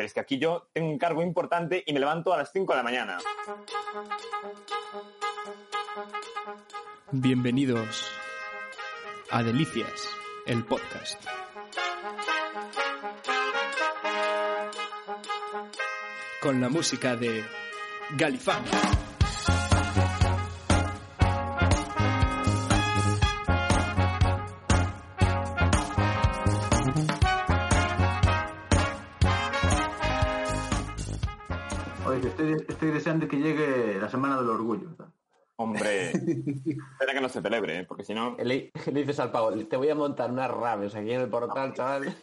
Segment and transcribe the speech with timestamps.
[0.00, 2.76] Es que aquí yo tengo un cargo importante y me levanto a las 5 de
[2.76, 3.18] la mañana.
[7.10, 8.10] Bienvenidos
[9.30, 10.08] a Delicias,
[10.46, 11.24] el podcast.
[16.40, 17.44] Con la música de
[18.16, 18.64] Galifán.
[32.78, 34.90] Estoy, deseando que llegue la semana del orgullo.
[34.98, 35.12] ¿no?
[35.56, 37.84] Hombre, espera que no se celebre, ¿eh?
[37.84, 38.36] porque si no...
[38.38, 41.74] Le, le dices al pavo, te voy a montar unas raves aquí en el portal,
[41.74, 42.14] chaval.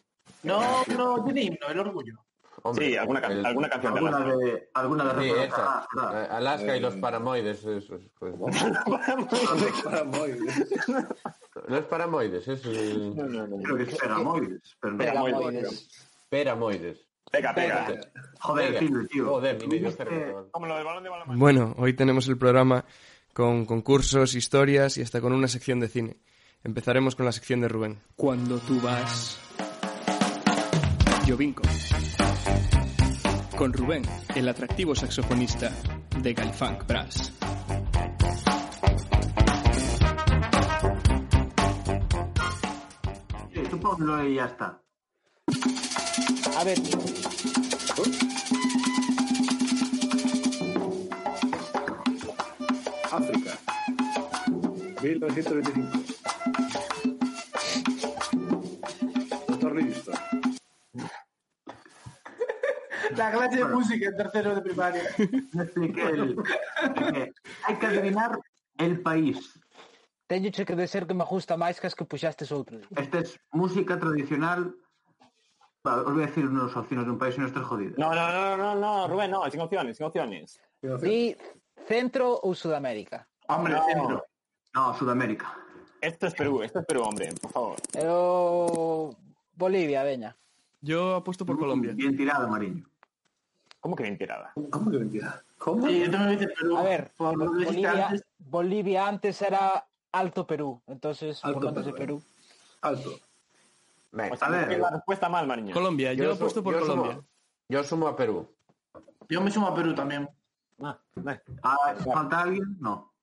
[0.43, 0.61] No,
[0.97, 2.15] no, tiene himno, el orgullo.
[2.63, 4.37] Hombre, Sí, alguna, can- el- alguna canción de Alguna Alaska.
[4.37, 5.79] de, alguna de Sí, esa.
[5.79, 7.63] ah, ah, Eh, Alaska y los paramoides.
[7.65, 8.33] Eso, es, pues.
[11.67, 13.13] Los paramoides, es el...
[13.63, 14.97] Creo que es Pegamoides, pero no.
[14.99, 15.89] Pegamoides.
[16.29, 17.04] Peramoides.
[17.35, 17.87] Pega, pega.
[18.39, 18.79] Joder, Pega.
[18.79, 19.25] tío, tío.
[19.25, 20.47] Joder, mi medio cerebro.
[20.51, 21.09] Como lo del balón de.
[21.35, 22.85] Bueno, hoy tenemos el programa
[23.33, 26.17] con concursos, historias y hasta con una sección de cine.
[26.63, 27.99] Empezaremos con la sección de Rubén.
[28.15, 29.37] Cuando tú vas...
[31.25, 31.63] Yo vinco.
[33.57, 34.03] Con Rubén,
[34.35, 35.71] el atractivo saxofonista
[36.21, 37.33] de Galifunk Brass.
[43.53, 44.84] Sí, tú ponlo y ya está.
[46.55, 46.77] A ver.
[53.11, 53.57] África.
[55.01, 56.05] 1925.
[63.15, 65.03] La clase de música en tercero de primaria.
[65.53, 66.35] Me expliqué el,
[66.95, 67.33] que
[67.67, 68.39] hai que adivinar
[68.79, 69.59] el país.
[70.27, 72.87] Teño que dizer que me gusta máis que as que puxastes outro día.
[72.95, 74.71] Esta é música tradicional
[75.85, 77.93] Os voy a decir unas opciones de un país y no estoy jodido.
[77.97, 80.59] No, no, no, no, no, Rubén, no, sin opciones, sin opciones.
[80.81, 81.37] Di
[81.85, 83.27] centro ou Sudamérica?
[83.47, 83.85] Hombre, No.
[83.85, 84.25] centro.
[84.73, 85.53] No, Sudamérica.
[86.01, 87.77] Esto es Perú, esto es Perú, hombre, por favor.
[87.93, 89.15] Eu...
[89.55, 90.35] Bolivia, veña.
[90.81, 91.93] Yo apuesto por Colombia.
[91.93, 92.83] Bien tirada, Mariño.
[93.79, 94.51] ¿Cómo que bien tirada?
[94.71, 95.43] ¿Cómo que mentira?
[95.57, 95.87] ¿Cómo?
[95.87, 96.77] Sí, yo también dice Perú.
[96.77, 102.23] A ver, Por Bolivia, antes, Bolivia antes era Alto Perú, entonces Alto por Perú, Perú.
[102.81, 103.11] Alto.
[104.15, 104.71] Venga, O sea, A ver.
[104.71, 105.73] es la respuesta mal, Mariño.
[105.73, 107.11] Colombia, yo, apuesto por yo Colombia.
[107.15, 107.25] Sumo,
[107.67, 108.49] yo sumo a Perú.
[109.27, 110.29] yo me sumo a Perú también.
[110.81, 111.41] Ah, vale.
[111.63, 112.77] Ah, ¿Falta alguien?
[112.79, 113.13] No.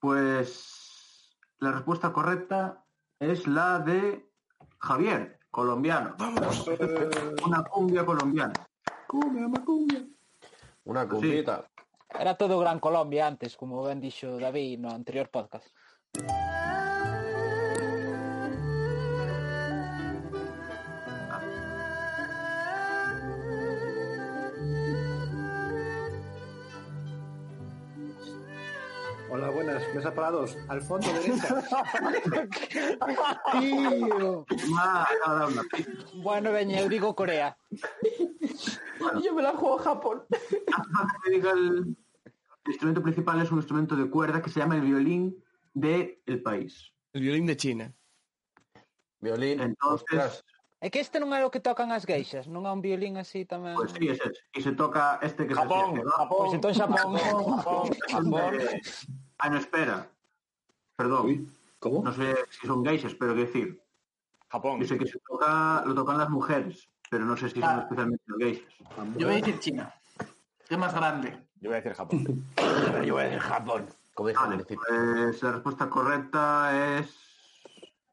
[0.00, 2.84] Pues la respuesta correcta
[3.20, 4.28] es la de
[4.80, 6.16] Javier, colombiano.
[7.46, 8.52] Una cumbia colombiana.
[9.06, 10.04] Cumbia, macumbia.
[10.84, 11.64] Una cumbita.
[12.18, 15.68] Era todo Gran Colombia antes, como ben dixo David no anterior podcast.
[29.92, 30.56] Dos.
[30.68, 31.62] Al fondo derecha.
[33.60, 34.46] Tío.
[34.78, 35.06] Ah.
[36.14, 37.56] Bueno, veña, eu digo Corea.
[39.22, 40.22] Yo me la juego a Japón.
[41.26, 41.96] El
[42.66, 45.42] instrumento principal es un instrumento de cuerda que se llama el violín
[45.74, 46.92] de el país.
[47.12, 47.94] El violín de China.
[49.20, 49.60] Violín.
[49.60, 50.44] Entonces, Ostras.
[50.82, 53.46] É que este non é o que tocan as geixas, non é un violín así
[53.46, 53.78] tamén.
[53.78, 54.42] pues sí, es ese.
[54.50, 56.38] Y se toca este que Japón, se Japón.
[56.42, 57.14] Pois entón Xapón.
[57.22, 58.52] Japón, Japón.
[59.44, 60.08] Ah, no, espera.
[60.96, 61.26] Perdón.
[61.26, 61.48] Uy,
[61.80, 62.02] ¿Cómo?
[62.04, 63.82] No sé si son geishas, pero qué decir.
[64.48, 64.80] Japón.
[64.80, 67.80] Yo sé que se toca, lo tocan las mujeres, pero no sé si son Ah.
[67.82, 68.72] especialmente geishas.
[69.18, 69.92] Yo voy a decir China.
[70.68, 71.30] Es más grande.
[71.60, 72.44] Yo voy a decir Japón.
[73.06, 73.86] Yo voy a decir Japón.
[74.16, 77.16] Vale, pues la respuesta correcta es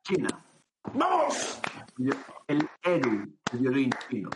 [0.03, 0.29] China.
[0.93, 1.59] ¡Vamos!
[2.47, 4.29] El Eru, el violín chino.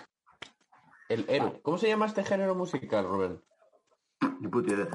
[1.09, 1.59] El Eru.
[1.63, 3.41] ¿Cómo se llama este género musical, Rubén?
[4.41, 4.89] Ni puta idea.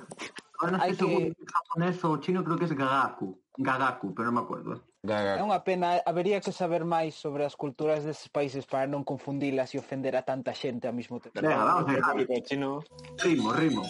[0.59, 3.39] Ahora no Hay estoy que- seguro si es japonés o chino, creo que es Gagaku.
[3.57, 4.75] Gagaku, pero no me acuerdo.
[4.75, 4.81] ¿eh?
[5.03, 5.39] Gaga.
[5.39, 9.71] É unha pena, habería que saber máis sobre as culturas destes países para non confundilas
[9.71, 11.39] e ofender a tanta xente ao mesmo tempo.
[11.39, 12.83] Venga, vamos a público chino.
[13.23, 13.87] Rimo, rimo.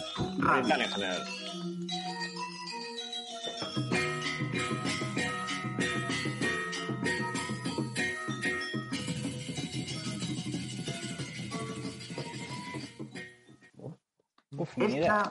[0.61, 1.21] General.
[14.57, 14.77] Uf.
[14.77, 15.28] Esta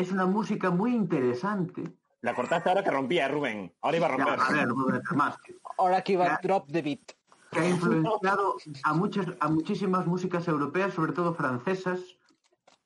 [0.00, 1.82] es una música muy interesante.
[2.22, 3.72] La cortaste ahora que rompía, Rubén.
[3.82, 4.40] Ahora iba a Ya, romper.
[4.40, 5.36] a ver, no puedo meter más.
[5.78, 6.34] Ahora que iba Ya.
[6.34, 7.12] a drop the beat.
[7.52, 8.54] que ha influenciado
[8.84, 11.98] a muchas a muchísimas músicas europeas, sobre todo francesas.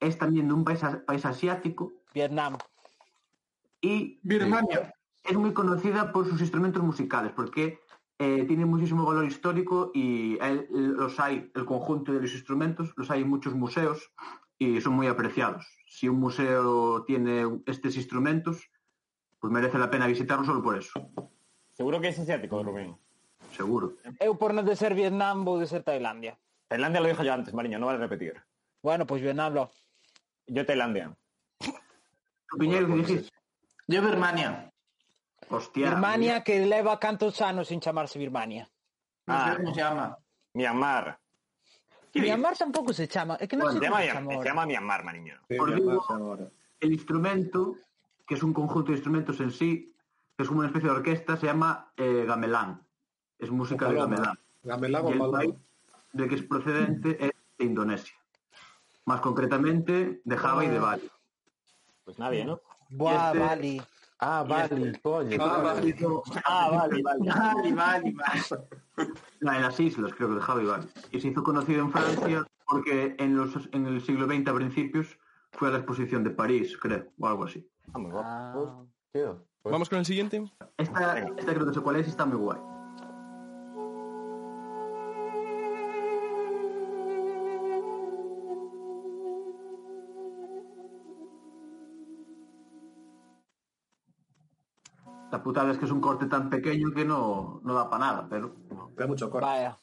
[0.00, 2.56] Es también de un país, país asiático Vietnam.
[3.82, 4.92] y Birmania.
[5.22, 7.78] es muy conocida por sus instrumentos musicales, porque
[8.18, 13.10] eh, tiene muchísimo valor histórico y el- los hay, el conjunto de los instrumentos, los
[13.10, 14.10] hay en muchos museos
[14.58, 15.66] y son muy apreciados.
[15.88, 18.70] Si un museo tiene estos instrumentos,
[19.40, 21.10] pues merece la pena visitarlo solo por eso.
[21.72, 22.96] Seguro que es asiático, Rubén.
[23.52, 23.96] Seguro.
[24.18, 26.38] Eu por no de ser Vietnam vou de ser Tailandia.
[26.66, 28.34] Tailandia lo dijo yo antes, Mariño, no vale repetir.
[28.82, 29.70] Bueno, pues Vietnam lo.
[30.46, 31.14] Yo Tailandia.
[32.58, 33.30] Piñero, que dijiste?
[33.86, 34.72] Yo Birmania.
[35.48, 35.90] Hostia.
[35.90, 38.68] Birmania que leva cantos anos sin chamarse Birmania.
[39.26, 40.18] Ah, como se llama?
[40.54, 41.18] Myanmar.
[42.20, 43.36] Myanmar tampouco se chama.
[43.40, 45.36] É que non Bueno, Se llama, se chama se llama Myanmar, Mariño.
[45.48, 46.50] Sí, llama.
[46.80, 47.74] El instrumento,
[48.26, 49.94] que es un conjunto de instrumentos en sí,
[50.36, 52.82] que es como una especie de orquesta, se llama eh, gamelán.
[53.38, 54.38] Es música de gamelán.
[54.62, 55.54] Gamelán o el país
[56.12, 58.14] del que es procedente es de Indonesia.
[59.04, 61.10] Más concretamente, de Java y de Bali.
[62.04, 62.60] Pues nadie, ¿no?
[62.90, 63.82] Buah, este- Bali.
[64.20, 65.38] Ah, vale, coño.
[65.40, 65.94] Ah, vale.
[66.44, 67.20] Ah, vale, vale.
[67.34, 68.42] Vale, vale, vale.
[69.40, 70.86] no, en las islas, creo que de Java y Bali.
[71.10, 75.18] Y se hizo conocido en Francia porque en, los, en el siglo XX a principios
[75.52, 77.68] fue a la exposición de París, creo, o algo así.
[77.92, 78.26] Ah, muy guapo.
[78.26, 78.84] Ah.
[79.12, 80.42] Tío, pues- Vamos con el siguiente.
[80.78, 82.58] Esta, esta creo que sé cuál es y está muy guay.
[95.34, 98.28] La putada es que es un corte tan pequeño que no, no da para nada,
[98.30, 98.54] pero
[98.94, 99.44] Da mucho corte.
[99.44, 99.76] Vaya.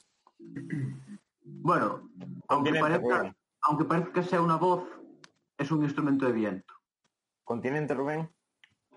[1.44, 2.10] bueno,
[2.48, 4.88] aunque parezca, aunque parezca que sea una voz,
[5.58, 6.74] es un instrumento de viento.
[7.44, 8.32] Continente, Rubén.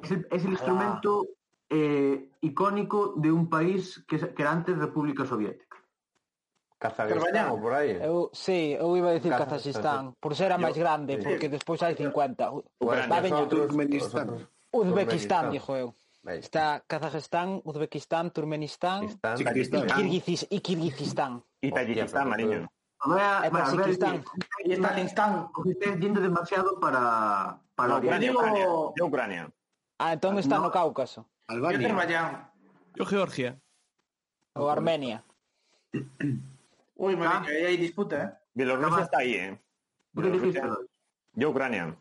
[0.01, 1.27] Es el, es el instrumento
[1.69, 5.77] eh, icónico de un país que, era antes República Soviética.
[6.79, 7.99] Kazajistán o por aí.
[7.99, 11.25] Eu, sí, eu iba a decir Kazajistán, por ser a máis grande, sí.
[11.27, 12.79] porque despois hai 50.
[12.79, 14.47] Ucrania, Va, Turkmenistán.
[14.71, 15.91] Uzbekistán, dijo eu.
[16.27, 19.87] Está Kazajistán, Uzbekistán, Turkmenistán y, Chiquistán.
[19.89, 21.45] Kirguiz- y Kirguistán.
[21.61, 22.69] Y Tayikistán, Mariño.
[23.05, 25.51] Voy a, bueno, voy a decir- Tayikistán.
[25.65, 27.97] Y estáis yendo demasiado para, para.
[27.99, 28.65] Ucrania, Ucrania.
[28.97, 29.51] Yo Ucrania.
[29.99, 30.71] Ah, entón está No.
[30.71, 31.29] Cáucaso.
[31.49, 32.51] Yo Albania.
[32.95, 33.61] Yo Georgia.
[34.55, 35.25] Ou Armenia.
[36.97, 38.33] Uy, marica, ahí hay disputa, ¿eh?
[38.55, 39.61] Bielorrusia está ahí, ¿eh?
[41.35, 41.97] Yo Ucrania.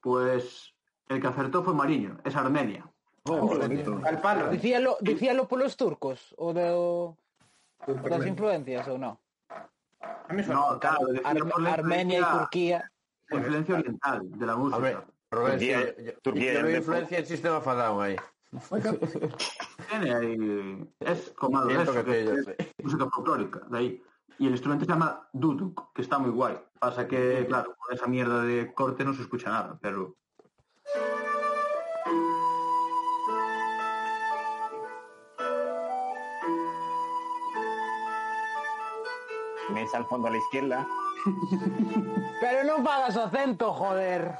[0.00, 0.72] Pues
[1.08, 2.88] el que acertó fue Mariño, es Armenia.
[3.24, 3.52] Oh.
[4.04, 4.48] Al palo.
[4.50, 7.16] Dicíalo, dicíalo polos turcos o de o,
[7.86, 8.26] Turkmen.
[8.28, 8.88] influencias?
[8.88, 10.60] A mí suena.
[10.72, 11.36] No, claro, Ar-
[11.68, 12.92] Armenia influencia- Turquía.
[13.30, 14.76] influencia oriental de la música.
[14.76, 14.96] Hombre,
[15.30, 18.16] Rubén, Turquía- sí, yo- Turquía yo es influencia en sistema Fadao ahí.
[19.88, 24.02] Tiene ahí- es como que que te- es música folclórica, de ahí.
[24.38, 26.58] Y el instrumento se llama duduk, que está muy guay.
[26.80, 30.16] Pasa que, claro, con esa mierda de corte no se escucha nada, pero
[39.72, 40.86] Mesa al fondo a la izquierda.
[42.40, 44.36] Pero non pagas acento, joder.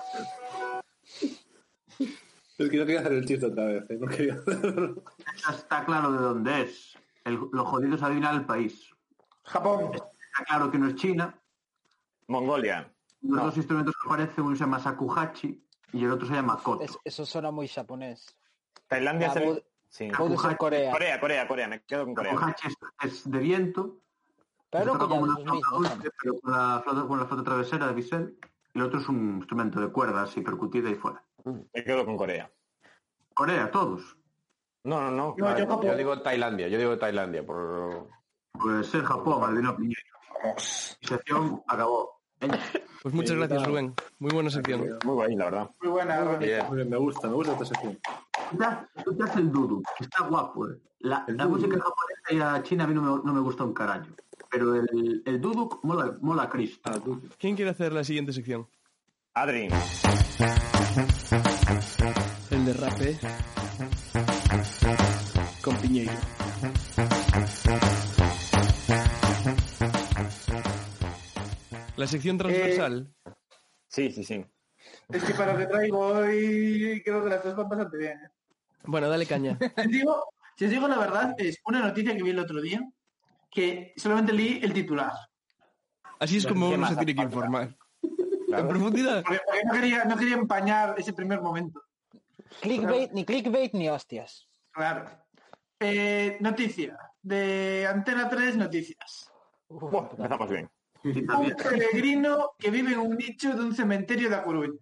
[2.58, 3.90] Es que no quería hacer el chiste otra vez.
[3.90, 3.98] ¿eh?
[4.00, 5.02] No quería hacerlo.
[5.50, 6.96] está claro de dónde es.
[7.24, 8.90] El- lo jodido es adivinar el país.
[9.44, 9.90] Japón.
[9.94, 11.38] Está claro que no es China.
[12.28, 12.90] Mongolia.
[13.22, 16.82] Los dos instrumentos que aparecen, uno se llama sakuhachi y el otro se llama koto.
[16.84, 18.26] Es, eso suena moi xaponés.
[18.88, 19.64] Tailandia es el...
[19.92, 20.08] Sí.
[20.10, 21.68] Corea, Corea, Corea.
[21.68, 22.32] Me quedo con Corea.
[22.32, 24.00] Sakuhachi es, es de viento.
[24.72, 25.78] Pero toca como una flauta mismos.
[25.92, 28.38] dulce, pero con la flauta, con la flauta travesera de bisel.
[28.74, 31.22] Y el otro es un instrumento de cuerdas y percutida y fuera.
[31.44, 32.50] Me quedo con Corea.
[33.34, 34.16] Corea, todos.
[34.84, 35.34] No, no, no.
[35.36, 35.82] No, yo.
[35.82, 37.44] Yo digo Tailandia, yo digo Tailandia.
[37.44, 38.08] Por...
[38.52, 40.00] Pues ser Japón, adivino Piñero.
[41.02, 42.20] Mi sección acabó.
[43.02, 43.94] Pues muchas gracias, Rubén.
[44.18, 44.80] Muy buena sección.
[45.04, 45.70] Muy guay, la verdad.
[45.82, 46.20] Muy buena.
[46.24, 46.36] Muy
[46.76, 47.98] bien, me gusta, me gusta esta sección.
[48.50, 50.68] Tú te has- Tú te haces el dudu, que está guapo.
[50.68, 50.80] eh.
[51.00, 53.74] La, la música japonesa y la china a mí no me, no me gusta un
[53.74, 54.06] carajo.
[54.52, 56.82] Pero el, el duduk mola, mola a Cristo.
[56.84, 57.00] Ah.
[57.38, 58.68] ¿Quién quiere hacer la siguiente sección?
[59.32, 59.68] Adri.
[62.50, 63.18] El derrape.
[65.62, 66.12] Con Piñeiro.
[71.96, 73.14] La sección transversal.
[73.88, 74.44] Sí, sí, sí.
[75.08, 78.18] Es que para lo que traigo hoy creo que las cosas van bastante bien.
[78.18, 78.28] ¿eh?
[78.84, 79.58] Bueno, dale caña.
[79.88, 80.26] Digo,
[80.58, 82.86] si os digo la verdad, es una noticia que vi el otro día
[83.52, 85.12] que solamente leí el titular.
[86.18, 87.76] Así es como ¿Qué uno se tiene que informar.
[88.48, 89.22] En profundidad.
[89.22, 91.82] Porque, porque no, quería, no quería empañar ese primer momento.
[92.60, 94.48] Clickbait, ni clickbait ni hostias.
[94.72, 95.06] Claro.
[95.80, 96.98] Eh, noticia.
[97.22, 99.30] De Antena 3 Noticias.
[99.68, 100.70] Buah, empezamos bien.
[101.04, 104.78] Un peregrino que vive en un nicho de un cementerio de A Coruña.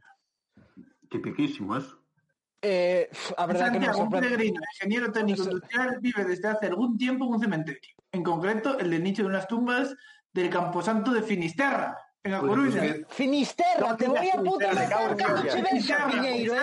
[2.62, 6.98] Eh, a verdad que me Santiago, un peregrino, ingeniero técnico industrial, vive desde hace algún
[6.98, 7.94] tiempo en un cementerio.
[8.12, 9.94] En concreto, el del nicho de unas tumbas
[10.32, 12.80] del Camposanto de Finisterra, en A Pues, Coruña.
[12.80, 15.16] pues, Finisterra, te voy a puta en matar
[15.62, 16.60] ves Piñeiro, eh.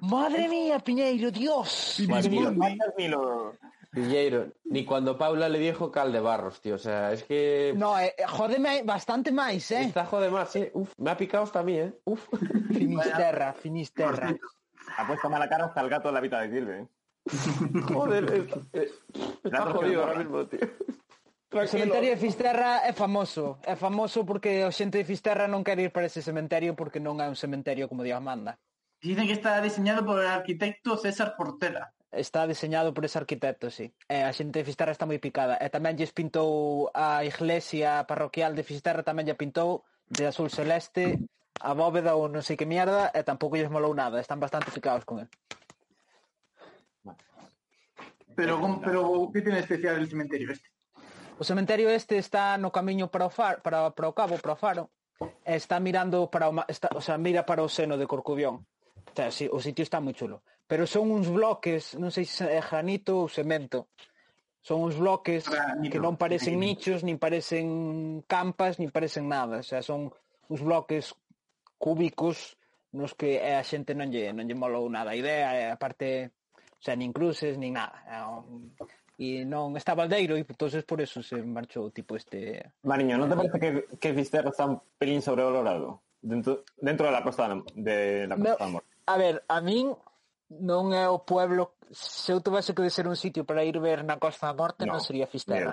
[0.00, 2.02] Madre mía, Piñeiro, Dios.
[2.08, 2.28] Matas
[4.64, 6.76] ni cuando Paula le dijo Caldebarros, tío.
[6.76, 7.74] O sea, es que...
[7.76, 9.82] No, eh, jódeme bastante máis, eh.
[9.82, 10.70] Está jode más, eh.
[10.74, 11.92] Uf, me ha picado hasta a mí, eh.
[12.04, 12.28] Uf.
[12.68, 14.34] Finisterra, Finisterra.
[14.96, 16.78] Ha puesto mala cara hasta el gato de la vida de Silve.
[16.78, 16.86] ¿eh?
[17.92, 18.90] Joder, eh, eh,
[19.44, 20.60] está jodido ahora mismo, tío.
[21.50, 21.64] Tranquilo.
[21.64, 25.82] O cementerio de Fisterra é famoso, é famoso porque o xente de Fisterra non quer
[25.82, 28.54] ir para ese cementerio porque non é un cementerio como Dios manda.
[29.02, 31.90] Dicen que está diseñado por el arquitecto César Portela.
[32.12, 33.90] Está diseñado por ese arquitecto, sí.
[34.06, 35.58] E a xente de Fisterra está moi picada.
[35.58, 41.18] E tamén lles pintou a iglesia parroquial de Fisterra, tamén lle pintou de azul celeste
[41.58, 44.22] a bóveda ou non sei que mierda, e tampouco lles molou nada.
[44.22, 45.28] Están bastante picados con él.
[48.34, 50.68] Pero, pero que tiene especial el cementerio este?
[51.38, 54.56] O cementerio este está no camiño para o, far, para, para o cabo, para o
[54.56, 54.90] faro,
[55.44, 58.68] e está mirando para o, está, o sea, mira para o seno de Corcubión.
[59.08, 60.44] O, sea, o sitio está moi chulo.
[60.68, 63.90] Pero son uns bloques, non sei se é granito ou cemento,
[64.62, 65.92] son uns bloques ah, granito.
[65.92, 69.60] que non parecen nichos, nin parecen campas, nin parecen nada.
[69.60, 70.12] O sea, son
[70.46, 71.16] uns bloques
[71.80, 72.60] cúbicos
[72.92, 76.36] nos que a xente non lle, non lle molou nada a idea, a parte
[76.82, 78.00] sea, nin cruces, nin nada.
[78.08, 78.80] Eh,
[79.20, 82.72] e non estaba aldeiro e entonces por eso se marchou tipo este...
[82.88, 83.70] Mariño, non te eh, parece que,
[84.00, 86.00] que Fisterra está un pelín sobrevalorado?
[86.20, 88.88] Dentro, dentro da la costa de la costa no, da morte.
[89.04, 89.92] A ver, a min
[90.48, 94.16] non é o pueblo se eu tivese que ser un sitio para ir ver na
[94.16, 95.70] Costa da Morte no, non sería Fisterra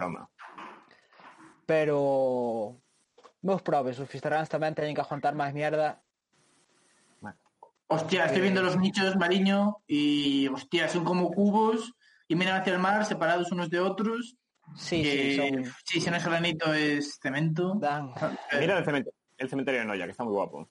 [1.68, 2.78] pero
[3.44, 6.02] meus probes, os fisterrans tamén teñen que aguantar máis mierda
[7.90, 11.94] Hostia, estoy viendo los nichos, Mariño, y hostia, son como cubos
[12.28, 14.36] y miran hacia el mar, separados unos de otros.
[14.76, 17.76] sí, que, sí, son sí, si no es granito es cemento.
[17.80, 18.12] dan,
[18.60, 20.70] Mira el cementerio, el cementerio de Noya, que está muy guapo.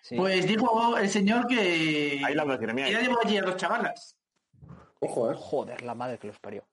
[0.00, 0.16] sí.
[0.16, 2.88] Pues dijo el señor que Ahí la hablas, Jeremia.
[2.90, 4.16] ya llevó allí a dos chavalas.
[5.00, 5.34] Ojo, eh.
[5.38, 6.64] joder, la madre que los parió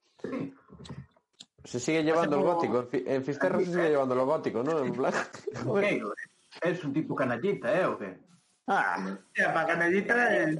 [1.65, 2.79] Se sigue llevando el gótico.
[2.79, 4.79] En Fi- En Fisterra se sigue llevando lo gótico, ¿no?
[4.79, 5.13] En plan...
[6.61, 7.85] Es un tipo canallita, ¿eh?
[7.85, 8.17] ¿O qué?
[8.67, 10.59] Ah, a bacanellita e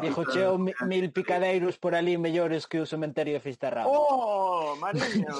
[0.00, 3.88] Dijo cheo mi, mil picadeiros por ali mellores que o cementerio de Fisterrao.
[3.88, 5.32] Oh, mariño.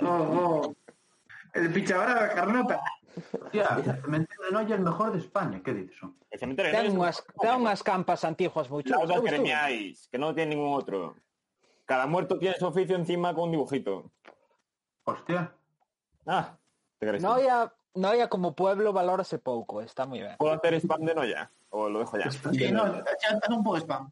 [0.00, 0.76] oh, oh.
[1.52, 2.80] El pichador da carnota.
[3.16, 5.96] Hostia, el cementerio de Noia é o mejor de España, que dices?
[5.96, 6.16] Son?
[6.28, 9.08] El cementerio de Noia ten unhas, ten unhas campas antiguas moi chulas.
[9.08, 11.16] Las gremiais, que non ten ningún outro.
[11.88, 14.12] Cada muerto tiene su oficio encima con un dibujito.
[15.04, 15.52] Hostia.
[16.28, 16.56] Ah,
[17.00, 17.24] te crees.
[17.24, 20.36] Noia Noia como pueblo valórase pouco, está moi ben.
[20.38, 21.50] ¿Puedo hacer spam de Noya?
[21.70, 22.30] ¿O lo dejo ya?
[22.30, 24.10] Sí, no, ya está un poco spam.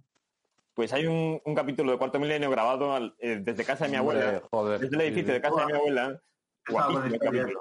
[0.75, 3.97] Pues hay un, un capítulo de Cuarto Milenio grabado al- eh, desde casa de mi
[3.97, 4.43] abuela.
[4.51, 4.81] Joder.
[4.81, 6.21] Desde el edificio de casa de mi abuela.
[6.69, 7.21] Guapísimo el idea.
[7.31, 7.61] capítulo.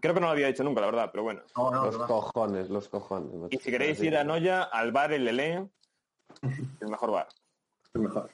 [0.00, 1.42] Creo que no lo había hecho nunca, la verdad, pero bueno.
[1.56, 2.06] No, no, Los no.
[2.06, 3.32] cojones, los cojones.
[3.50, 5.66] Y si queréis ir a Noya, al bar El Lelé,
[6.80, 7.28] el mejor bar.
[7.92, 8.30] Es mejor.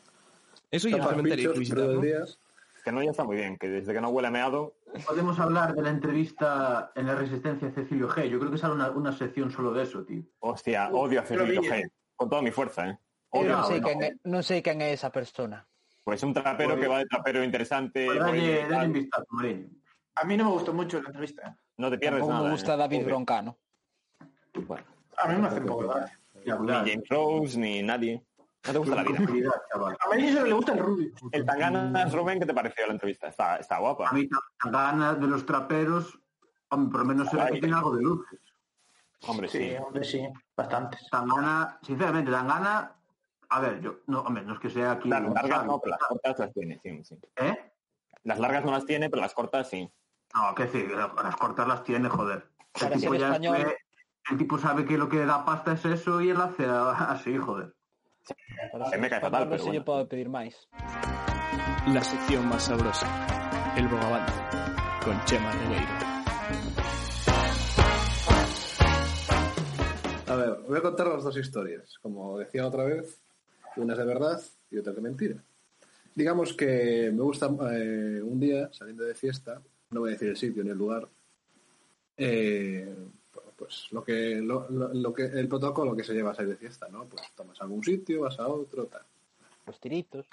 [0.71, 2.39] Eso y el cementerio bichos
[2.85, 3.01] todo ¿no?
[3.01, 4.75] Que Noya está muy bien, que desde que no huele a meado,
[5.07, 8.29] Podemos hablar de la entrevista en la Resistencia de Cecilio G.
[8.29, 10.23] Yo creo que sale una, una sección solo de eso, tío.
[10.39, 11.63] hostia, odio a Cecilio.
[11.63, 11.91] G.
[12.15, 12.99] Con toda mi fuerza, ¿eh?
[13.31, 13.67] Odio no.
[13.83, 15.67] quen é, non sei quen é esa persona.
[16.07, 18.07] Pues un trapero que va de trapero interesante.
[18.07, 19.27] Pues dale, dale un vistazo.
[20.15, 21.43] A mí no me gustó mucho la entrevista.
[21.49, 21.55] ¿eh?
[21.79, 22.47] No te pierdes nada.
[22.47, 22.77] me gusta ¿eh?
[22.77, 23.05] David.
[23.05, 23.59] Broncano.
[24.55, 24.87] Bueno,
[25.19, 26.07] A mí me hace un poco de.
[26.47, 26.71] Ya, ni.
[26.71, 28.23] James Rose, ni nadie.
[28.67, 29.53] No te gusta la vida.
[30.11, 31.13] A mí solo le gusta el rubio.
[31.33, 33.29] El Tanganas Rubén, ¿qué te pareció la entrevista?
[33.29, 34.09] Está, está guapa.
[34.09, 36.19] A mí tan ganas de los traperos,
[36.71, 38.41] hombre, por lo menos se ve que tiene algo de luces.
[39.27, 39.59] Hombre, sí.
[39.71, 40.27] Sí, hombre, sí.
[40.57, 41.07] Bastantes.
[41.11, 42.93] Tangana, sinceramente, Tangana,
[43.51, 45.09] a ver, yo, no, hombre, no es que sea aquí.
[45.09, 47.19] Las largas no, pero las cortas las tiene, sí, sí.
[47.37, 47.73] ¿Eh?
[48.25, 49.91] Las largas no las tiene, pero las cortas sí.
[50.35, 52.49] No, que decir, las cortas las tiene, joder.
[52.81, 53.57] El tipo, ya español.
[53.57, 53.77] fue-
[54.31, 57.75] el tipo sabe que lo que da pasta es eso y él hace así, joder.
[58.73, 59.73] Para me cae fatal, pero bueno.
[59.73, 60.55] lle pode pedir máis.
[61.93, 63.07] La sección más sabrosa,
[63.77, 64.33] el bogavante,
[65.05, 65.95] con Chema Regueiro.
[70.27, 71.99] A ver, voy a contar las dos historias.
[72.01, 73.21] Como decía otra vez,
[73.77, 74.41] una es de verdad
[74.71, 75.45] y otra de mentira.
[76.15, 80.37] Digamos que me gusta eh, un día, saliendo de fiesta, no voy a decir el
[80.37, 81.09] sitio ni el lugar,
[82.17, 82.95] eh,
[83.57, 86.57] pues lo que, lo, lo- lo que el protocolo que se lleva a salir de
[86.57, 87.05] fiesta, ¿no?
[87.07, 89.03] Pues tomas a algún sitio, vas a otro, tal.
[89.67, 90.27] Los tiritos.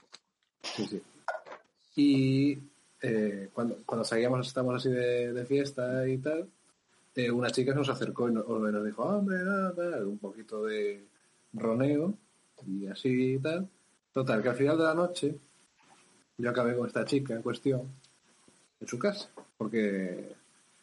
[0.63, 1.01] Sí, sí.
[1.95, 2.59] Y
[3.01, 6.47] eh, cuando, cuando salíamos, estamos así de, de fiesta y tal,
[7.15, 8.45] eh, una chica nos acercó y nos,
[8.85, 11.03] dijo, hombre, nada, un poquito de
[11.53, 12.13] roneo
[12.65, 13.67] y así y tal.
[14.13, 15.35] Total, que al final de la noche
[16.37, 17.83] yo acabé con esta chica en cuestión
[18.79, 20.33] en su casa, porque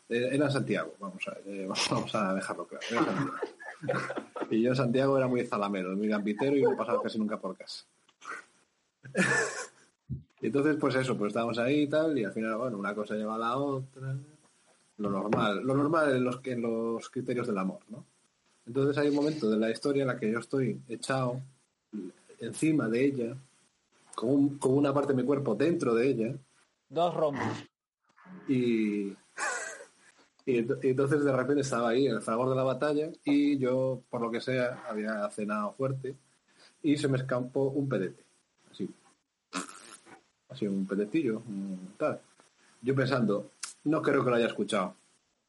[0.09, 2.85] era en Santiago, vamos a, eh, vamos a dejarlo claro.
[2.91, 3.35] era Santiago.
[4.51, 7.57] Y yo en Santiago era muy zalamero, muy gambitero y no pasaba casi nunca por
[7.57, 7.85] casa.
[10.41, 13.15] Y entonces, pues eso, pues estábamos ahí y tal, y al final, bueno, una cosa
[13.17, 14.17] lleva a la otra.
[14.99, 18.05] Lo normal, lo normal en los, en los criterios del amor, ¿no?
[18.65, 21.41] Entonces hay un momento de la historia en la que yo estoy echado
[22.39, 23.37] encima de ella,
[24.15, 26.35] con, un- con una parte de mi cuerpo dentro de ella,
[26.89, 27.43] Dos rombos.
[28.47, 29.13] y,
[30.51, 33.59] y, ent- y entonces de repente estaba ahí en el fragor de la batalla y
[33.59, 36.15] yo, por lo que sea, había cenado fuerte
[36.83, 38.23] y se me escampó un pedete.
[38.71, 38.89] Así.
[40.49, 41.43] Así un pedetillo.
[41.99, 42.21] tal.
[42.81, 43.51] Yo pensando,
[43.85, 44.95] no creo que lo haya escuchado.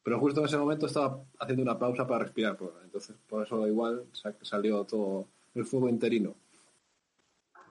[0.02, 2.56] Pero justo en ese momento estaba haciendo una pausa para respirar.
[2.56, 6.34] pues, entonces, por eso igual sa- salió todo el fuego interino.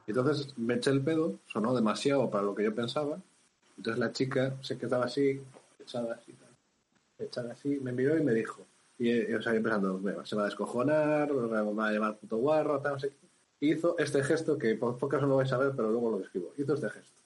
[0.08, 3.20] Entonces me eché el pedo, sonó demasiado para lo que yo pensaba.
[3.78, 5.42] Entonces la chica se quedaba así,
[5.80, 6.34] echada así,
[7.20, 8.66] echada así, me miró y me dijo.
[8.98, 12.18] Y eh, o sea, yo pensando, "Bueno, se va a descojonar, me va a llevar
[12.18, 13.16] puto guarro, tal, no sé qué.
[13.62, 16.20] Y hizo este gesto que por pocas no lo vais a ver, pero luego lo
[16.20, 16.54] describo.
[16.58, 17.18] Hizo este gesto.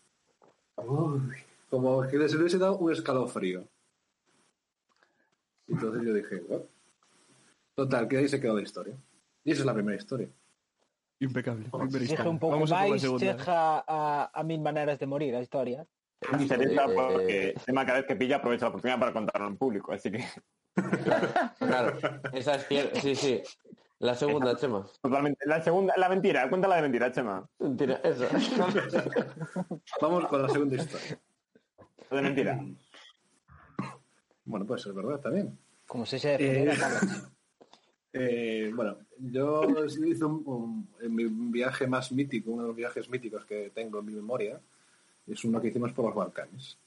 [0.78, 1.22] Uy,
[1.70, 3.64] como que les hubiese dado un escalofrío.
[5.68, 6.66] Y entonces yo dije, "Bueno".
[7.76, 8.96] Total, que ahí se quedó la historia.
[9.44, 10.30] Y esa es la primera historia.
[11.20, 11.64] Impecable.
[11.70, 12.30] primera Dije historia.
[12.32, 13.20] un pouco Vamos a por la segunda.
[13.38, 15.86] chega a, a mil maneras de morir a historia.
[16.32, 19.58] Es diferente Eh, porque Chema cada vez que pilla aprovecha la oportunidad para contarlo en
[19.58, 20.24] público, así que
[21.60, 21.98] Claro,
[22.34, 23.00] esa es cierta.
[23.02, 23.42] Sí, sí.
[24.00, 24.86] La segunda, Chema.
[25.02, 25.46] totalmente.
[25.46, 27.48] La segunda, la mentira, cuéntala de mentira, Chema.
[27.60, 28.28] Mentira, eso.
[30.02, 31.20] Vamos con la segunda historia.
[32.10, 32.60] La de mentira.
[34.46, 35.58] Bueno, pues es verdad también.
[35.88, 36.70] Como se se Eh.
[38.16, 43.10] Eh, bueno, yo hice un, un- en mi viaje más mítico, uno de los viajes
[43.10, 44.62] míticos que tengo en mi memoria,
[45.28, 46.78] es uno que hicimos por los Balcanes.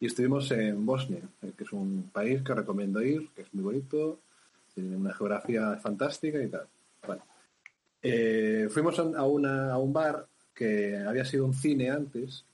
[0.00, 3.64] Y estuvimos en Bosnia, eh, que es un país que recomiendo ir, que es muy
[3.64, 4.20] bonito,
[4.74, 6.66] tiene una geografía fantástica y tal.
[7.06, 7.22] Bueno,
[8.02, 12.44] eh, fuimos a, una- a un bar que había sido un cine antes,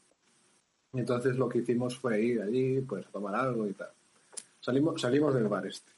[0.94, 3.90] entonces lo que hicimos fue ir allí, pues tomar algo y tal.
[4.60, 5.92] Salimos, salimos del bar este.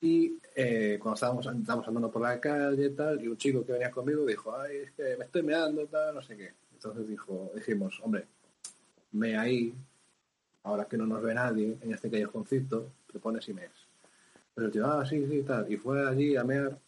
[0.00, 3.72] Y eh, cuando estábamos, estábamos andando por la calle y tal, y un chico que
[3.72, 6.52] venía conmigo dijo, ay, es que me estoy meando, tal, no sé qué.
[6.78, 8.24] Entonces dijo, dijimos, hombre,
[9.10, 9.74] me ahí,
[10.62, 13.72] ahora que no nos ve nadie en este callejoncito, te pones y mees.
[14.54, 15.70] Pero el tío, ah, sí, sí, tal.
[15.72, 16.78] Y fue allí a mear.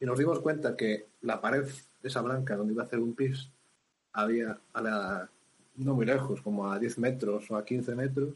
[0.00, 1.66] Y nos dimos cuenta que la pared,
[2.02, 3.50] esa blanca, donde iba a hacer un pis,
[4.14, 5.28] había a la,
[5.76, 8.30] no muy lejos, como a 10 metros o a 15 metros,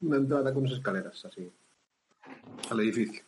[0.00, 1.48] una entrada con unas escaleras así
[2.70, 3.22] al edificio.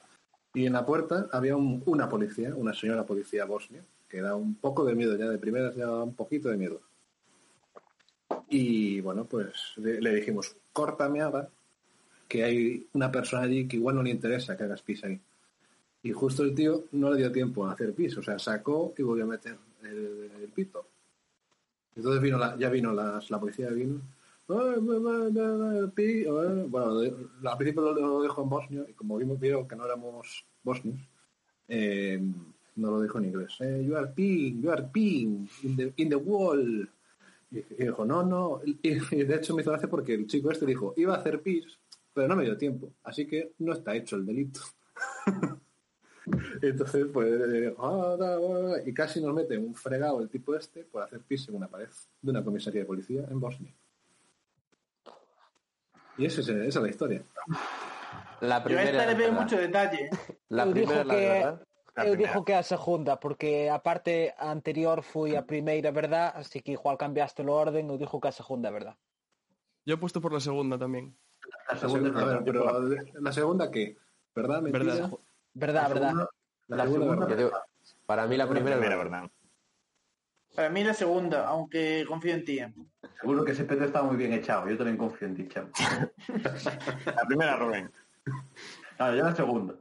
[0.55, 4.55] Y en la puerta había un- una policía, una señora policía bosnia, que da un
[4.55, 6.81] poco de miedo ya, de primeras ya daba un poquito de miedo.
[8.49, 11.49] Y bueno, pues le, dijimos, córtame ahora,
[12.27, 15.21] que hay una persona allí que igual no le interesa que hagas pis ahí.
[16.03, 19.03] Y justo el tío no le dio tiempo a hacer pis, o sea, sacó y
[19.03, 20.87] volvió a meter el, pito.
[21.95, 24.01] Entonces vino la, ya vino las- la policía, vino.
[24.47, 24.71] Bueno,
[25.91, 25.93] al
[27.59, 31.01] principio lo, dijo en bosnio y como vimos vieron que no éramos bosnios,
[31.69, 32.19] eh,
[32.79, 33.57] no lo dijo en inglés.
[33.61, 36.89] Eh, you are peeing, you are peeing in the, in the wall.
[37.51, 38.61] Y, y dijo, no, no.
[38.65, 41.41] Y, y de hecho me hizo gracia porque el chico este dijo, iba a hacer
[41.43, 41.79] pis,
[42.13, 42.91] pero no me dio tiempo.
[43.05, 44.61] Así que no está hecho el delito.
[46.61, 51.21] Entonces, pues, eh, ah, y casi nos mete un fregado el tipo este por hacer
[51.21, 51.89] pis en una pared
[52.21, 53.73] de una comisaría de policía en Bosnia.
[56.19, 57.23] Y ese es- esa es la historia.
[58.41, 58.91] La Yo a primera.
[58.91, 59.43] esta le es veo verdad.
[59.43, 60.11] mucho detalle.
[60.51, 61.63] La primera la que verdad.
[61.99, 66.63] La eu dixo que a segunda, porque a parte anterior fui a primeira verdad, así
[66.63, 68.95] que igual cambiaste o orden, eu dixo que a segunda verdad.
[69.85, 71.17] Yo he puesto por la segunda también.
[71.69, 72.61] La La segunda, segunda, a ver, pero
[73.21, 73.97] la segunda qué?
[74.35, 74.63] ¿Verdad?
[74.63, 74.85] ¿Mentira?
[74.85, 75.11] Verdad.
[75.55, 76.09] Verdad, la verdad.
[76.11, 76.31] segunda-
[76.69, 77.37] La, la segunda, segunda- verdad.
[77.37, 77.51] Digo,
[78.07, 79.21] para mí la primera Primera, verdad.
[79.23, 79.31] verdad.
[80.55, 82.59] Para mí la segunda, aunque confío en ti.
[83.21, 84.69] Seguro que ese pedo está muy bien echado.
[84.69, 85.71] Yo también confío en ti, Chema.
[87.07, 87.91] La primera, Rubén.
[88.99, 89.75] Ah, yo la segunda.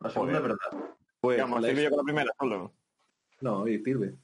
[0.00, 0.56] La segunda Joder.
[0.56, 0.94] verdad.
[1.30, 2.72] Pues, Digamos, la- con la primera solo.
[3.40, 4.14] No, y Tilbe,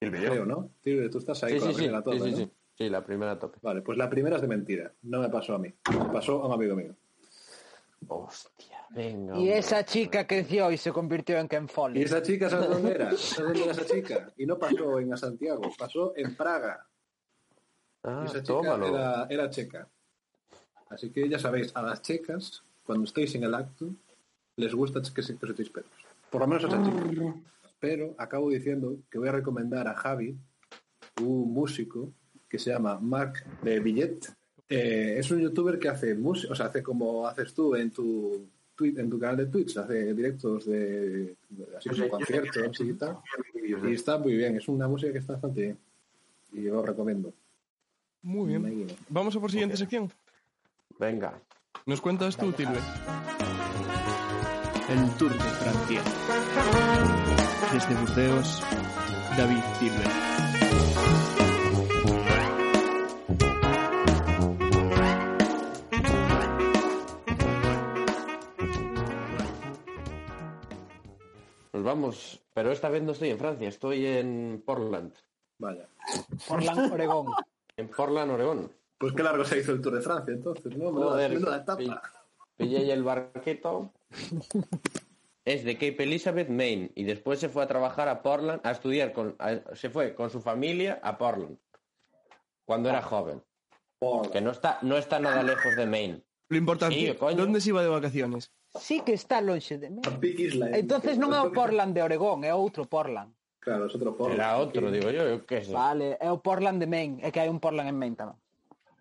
[0.00, 0.30] Silvio, yo.
[0.30, 0.70] creo, ¿no?
[0.82, 1.78] Tilbe, tú estás ahí Sí, con sí, la sí.
[1.84, 2.36] primera sí, toda, sí, ¿no?
[2.38, 2.50] sí.
[2.78, 3.58] Sí, la primera a tope.
[3.62, 4.92] Vale, pues la primera es de mentira.
[5.02, 5.72] No me pasó a mí.
[5.92, 6.94] Me pasó a un amigo mío.
[8.08, 9.34] Hostia, venga.
[9.34, 9.58] Y hombre.
[9.58, 12.02] esa chica creció y se convirtió en Ken Y Foley.
[12.02, 13.12] esa chica, ¿sabes dónde era?
[13.16, 14.32] ¿Sabes dónde era esa chica?
[14.36, 16.86] Y no pasó en Santiago, pasó en Praga.
[18.04, 18.86] Ah, y esa chica tómalo.
[18.88, 19.88] era, era checa.
[20.88, 23.86] Así que ya sabéis, a las checas, cuando estéis en el acto,
[24.56, 25.90] les gusta que se que os echéis pedos.
[26.30, 27.34] Por lo menos a esa chica.
[27.78, 30.36] Pero acabo diciendo que voy a recomendar a Javi
[31.22, 32.12] un músico
[32.48, 34.32] que se llama Mark de Billet.
[34.68, 38.48] Eh, es un youtuber que hace música, o sea, hace como haces tú en tu
[38.76, 43.18] twi- en tu canal de Twitch, hace directos de, de- así como conciertos y tal.
[43.88, 45.78] Y está muy bien, es una música que está bastante bien.
[46.52, 47.32] Y yo lo recomiendo.
[48.22, 48.86] Muy bien.
[49.08, 50.10] Vamos a por siguiente sección.
[50.98, 51.40] Venga.
[51.84, 52.78] ¿Nos cuentas tú, Tilbe?
[54.88, 56.02] El Tour de Francia.
[57.72, 58.62] Desde Burdeos,
[59.36, 59.62] David.
[71.72, 72.42] Nos vamos.
[72.54, 75.12] Pero esta vez no estoy en Francia, estoy en Portland.
[75.58, 75.88] Vaya.
[76.48, 77.26] Portland, Oregón.
[77.76, 78.72] En Portland, Oregón.
[78.98, 80.90] Pues qué largo se hizo el Tour de Francia entonces, ¿no?
[80.92, 81.76] Joder, menuda etapa.
[81.76, 81.90] pi-
[82.56, 83.92] pillé ahí el barquito.
[85.44, 86.90] Es de Cape Elizabeth, Maine.
[86.94, 89.36] Y después se fue a trabajar a Portland, a estudiar con.
[89.38, 91.56] a- se fue con su familia a Portland.
[92.64, 93.42] Cuando era joven.
[94.32, 96.22] Que no está, no está nada lejos de Maine.
[96.48, 97.16] Lo importante, Sí.
[97.36, 98.52] ¿dónde se iba de vacaciones?
[98.78, 99.88] Sí que está longe de
[100.22, 100.74] Island.
[100.76, 103.32] Entonces non é o Portland de Oregón, é outro Portland.
[103.58, 104.38] Claro, es otro Portland.
[104.38, 105.72] Era otro, digo yo, yo qué sé.
[105.72, 108.36] Vale, é o Portland de Maine, é que hai un Portland en Maine tamén.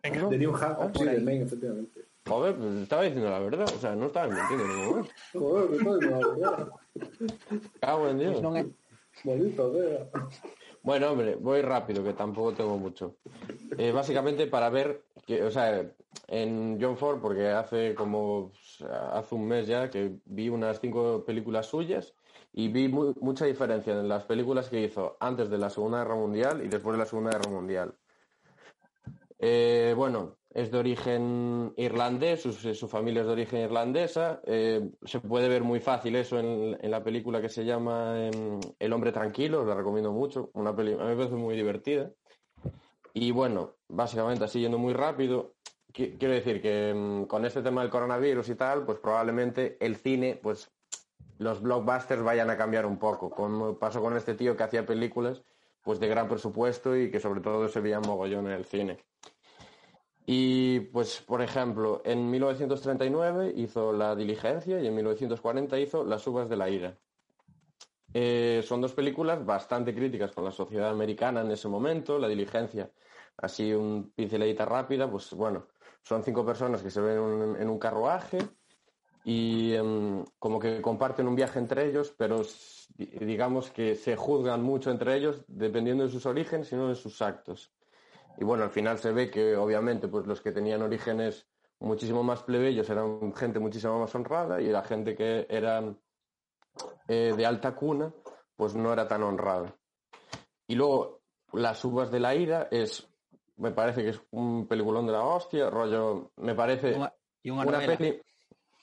[0.05, 1.97] De New Hampshire, sí, de Maine, efectivamente.
[2.27, 3.65] Joder, pues estaba diciendo la verdad.
[3.75, 5.13] O sea, no estaba mintiendo en ningún momento.
[5.33, 6.69] Joder, me estoy la verdad.
[7.79, 8.41] Cago en Dios.
[9.23, 10.09] Maldito sea.
[10.81, 13.15] Bueno, hombre, voy rápido, que tampoco tengo mucho.
[13.77, 15.89] Eh, básicamente para ver, que, o sea,
[16.27, 18.51] en John Ford, porque hace como,
[19.11, 22.13] hace un mes ya que vi unas cinco películas suyas
[22.53, 26.15] y vi mu- mucha diferencia en las películas que hizo antes de la Segunda Guerra
[26.15, 27.95] Mundial y después de la Segunda Guerra Mundial.
[29.39, 34.39] Eh, bueno, es de origen irlandés, su, su familia es de origen irlandesa.
[34.45, 38.59] eh, se puede ver muy fácil eso en, en la película que se llama em,
[38.79, 40.51] El hombre tranquilo, os la recomiendo mucho.
[40.53, 42.11] Una peli, a mí me parece muy divertida.
[43.13, 45.55] Y bueno, básicamente así yendo muy rápido,
[45.93, 49.97] qui- quiero decir que em, con este tema del coronavirus y tal, pues probablemente el
[49.97, 50.71] cine, pues
[51.37, 55.43] los blockbusters vayan a cambiar un poco, como pasó con este tío que hacía películas
[55.83, 58.97] pues de gran presupuesto y que sobre todo se veía mogollón en el cine.
[60.25, 66.49] Y pues, por ejemplo, en 1939 hizo La Diligencia y en 1940 hizo Las Uvas
[66.49, 66.97] de la Ira.
[68.11, 72.17] Eh, son dos películas bastante críticas con la sociedad americana en ese momento.
[72.17, 72.89] La Diligencia,
[73.37, 75.67] así un pinceladita rápida, pues bueno,
[76.01, 78.39] son cinco personas que se ven en un, carruaje
[79.23, 82.41] y em, como que comparten un viaje entre ellos, pero
[82.97, 87.21] digamos que se juzgan mucho entre ellos dependiendo de sus orígenes y no de sus
[87.21, 87.71] actos.
[88.37, 91.47] Y bueno, al final se ve que obviamente pues los que tenían orígenes
[91.79, 95.99] muchísimo más plebeyos eran gente muchísimo más honrada y la gente que eran
[97.07, 98.13] eh, de alta cuna
[98.55, 99.75] pues no era tan honrada.
[100.67, 101.21] Y luego
[101.53, 103.07] Las uvas de la ira es,
[103.57, 106.97] me parece que es un peliculón de la hostia, rollo, me parece
[107.43, 108.21] una peli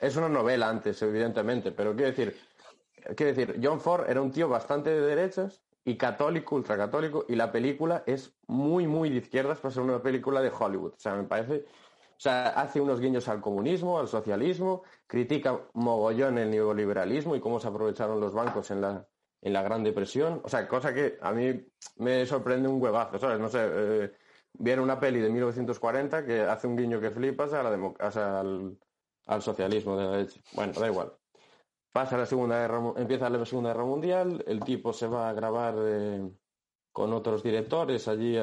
[0.02, 2.36] es una novela antes, evidentemente, pero quiero decir,
[3.16, 7.50] quiero decir, John Ford era un tío bastante de derechas y católico, ultracatólico, y la
[7.50, 10.94] película es muy, muy de izquierdas para ser una película de Hollywood.
[10.94, 16.38] O sea, me parece, o sea, hace unos guiños al comunismo, al socialismo, critica mogollón
[16.38, 19.06] el neoliberalismo y cómo se aprovecharon los bancos en la,
[19.40, 20.40] en la Gran Depresión.
[20.44, 21.66] O sea, cosa que a mí
[21.96, 23.40] me sorprende un huevazo, ¿sabes?
[23.40, 24.12] No sé, eh,
[24.52, 28.40] viene una peli de 1940 que hace un guiño que flipas a la o sea,
[28.40, 28.78] al,
[29.26, 30.40] al socialismo de la leche.
[30.52, 31.12] Bueno, da igual.
[31.92, 35.74] Pasa la segunda guerra, empieza la segunda guerra mundial, el tipo se va a grabar
[35.78, 36.26] eh,
[36.90, 38.36] con otros directores allí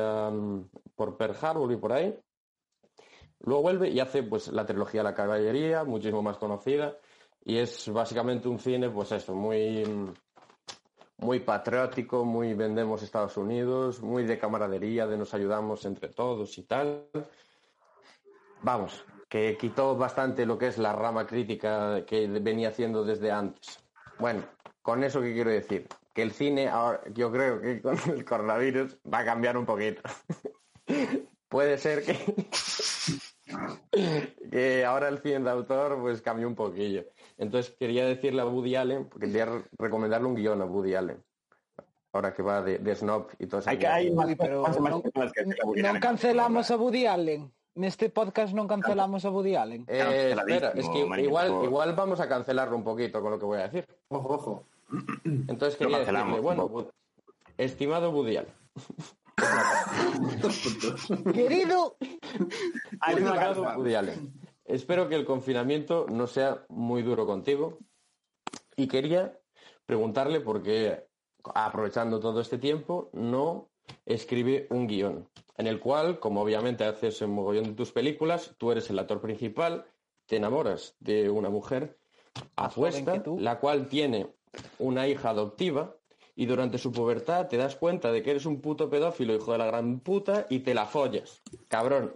[0.95, 2.19] por Pearl Harbor y por ahí.
[3.39, 6.97] Luego vuelve y hace pues la trilogía La caballería, muchísimo más conocida,
[7.43, 9.83] y es básicamente un cine, pues eso, muy,
[11.17, 16.63] muy patriótico, muy vendemos Estados Unidos, muy de camaradería, de nos ayudamos entre todos y
[16.63, 17.09] tal.
[18.62, 23.79] Vamos, que quitó bastante lo que es la rama crítica que venía haciendo desde antes.
[24.17, 24.43] Bueno,
[24.81, 28.97] con eso que quiero decir, que el cine ahora, yo creo que con el coronavirus
[29.11, 30.01] va a cambiar un poquito.
[31.47, 32.15] Puede ser que,
[34.51, 37.05] que ahora el cine de autor pues cambie un poquillo.
[37.37, 41.23] Entonces quería decirle a Woody Allen, porque quería re- recomendarle un guion a Woody Allen.
[42.13, 43.69] ahora que va de, de Snob y todo eso.
[43.69, 45.99] Hay que hay más pero Allen.
[45.99, 47.51] cancelamos a Woody Allen.
[47.79, 49.87] Neste podcast non cancelamos a Woody Allen.
[49.87, 53.47] Eh, espera, es que igual, por- igual vamos a cancelarlo un poquito con lo que
[53.47, 53.87] voy a decir.
[54.11, 54.53] Ojo, ojo.
[55.23, 56.67] Entonces quería decirle, bueno,
[57.55, 58.51] estimado Woody Allen.
[61.33, 61.95] Querido.
[63.77, 64.33] Woody Allen,
[64.65, 67.77] espero que el confinamiento no sea muy duro contigo
[68.75, 69.39] y quería
[69.85, 71.05] preguntarle por qué,
[71.55, 73.69] aprovechando todo este tiempo, no
[74.05, 75.27] escribe un guion
[75.59, 79.19] en el cual, como obviamente haces en mogollón de tus películas, tú eres el actor
[79.19, 79.85] principal,
[80.25, 81.99] te enamoras de una mujer
[82.55, 84.33] apuesta, la cual tiene
[84.77, 85.97] una hija adoptiva
[86.35, 89.57] y durante su pubertad te das cuenta de que eres un puto pedófilo, hijo de
[89.57, 91.41] la gran puta, y te la follas.
[91.67, 92.15] Cabrón,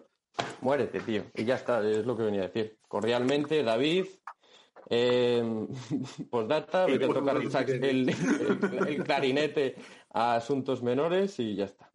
[0.61, 1.23] muérete, tío.
[1.35, 2.79] Y ya está, es lo que venía a decir.
[2.87, 4.05] Cordialmente, David.
[4.89, 5.43] Eh,
[6.31, 7.85] postdata, vete a tocar favor, el, sax- sí, sí.
[7.89, 9.75] el- el- el clarinete
[10.13, 11.91] a asuntos menores y ya está.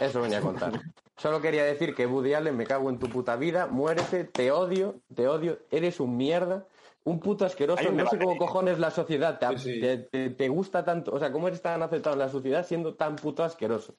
[0.00, 0.72] Eso venía a contar.
[1.16, 5.00] Solo quería decir que Woody Allen, me cago en tu puta vida, muérete, te odio,
[5.14, 6.66] te odio, eres un mierda,
[7.04, 9.80] un puto asqueroso, no sé cómo cojones la sociedad te, Sí, sí.
[9.80, 12.94] te- te- te gusta tanto, o sea, cómo eres tan aceptado en la sociedad siendo
[12.94, 13.96] tan puto asqueroso.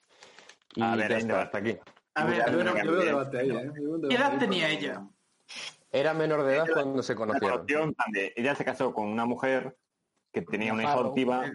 [0.74, 1.78] Y A ver, ya está, hasta aquí.
[2.14, 3.72] A ver, yo veo debate ahí, ¿eh?
[4.08, 5.06] ¿qué edad ahí, tenía ella?
[5.90, 7.66] Era menor de edad cuando se conocieron.
[8.36, 9.78] ella se casó con una mujer
[10.32, 11.50] que tenía una hija adoptiva,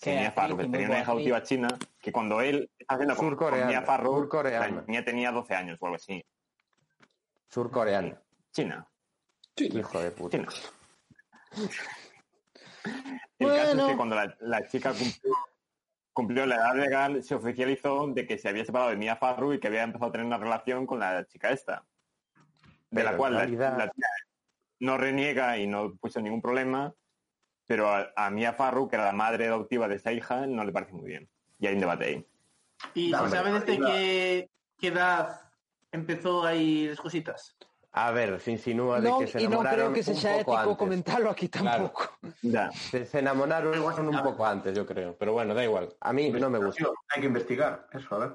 [0.00, 1.68] Que Mia Farrow, que tenía una hija adoptiva china,
[2.00, 4.68] que cuando él está haciendo con, con Surcoreana, Mia Farrow, surcoreana.
[4.68, 6.24] la niña tenía 12 años o algo así.
[7.48, 8.16] Surcoreano.
[8.52, 8.86] China.
[9.56, 10.36] Hijo de puta.
[10.38, 10.48] China.
[13.38, 15.34] El caso es que cuando la, la chica cumplió,
[16.12, 19.60] cumplió la edad legal, se oficializó de que se había separado de Mia Farrow y
[19.60, 21.84] que había empezado a tener una relación con la chica esta.
[22.90, 24.08] De Pero la cual la- la, chica
[24.80, 26.94] no reniega y no puso ningún problema,
[27.68, 30.72] pero a, a Mia Farrow, que era la madre adoptiva de esa hija, no le
[30.72, 31.28] parece muy bien.
[31.60, 32.26] Y hay un debate ahí.
[32.94, 35.40] ¿Y Dame, se sabe desde qué, qué edad
[35.92, 37.56] empezó ahí las cositas?
[37.92, 40.52] A ver, se insinúa de que se e non creo enamoraron que un sexa poco
[40.54, 40.76] ético antes.
[40.78, 41.92] comentarlo aquí Claro.
[41.92, 42.18] tampouco.
[42.42, 42.70] Ya.
[42.72, 43.74] Se, se enamoraron
[44.08, 45.16] un poco antes, yo creo.
[45.18, 45.92] Pero bueno, da igual.
[46.00, 46.88] A mí no me gusta.
[47.12, 48.32] Hay que investigar eso, a ver.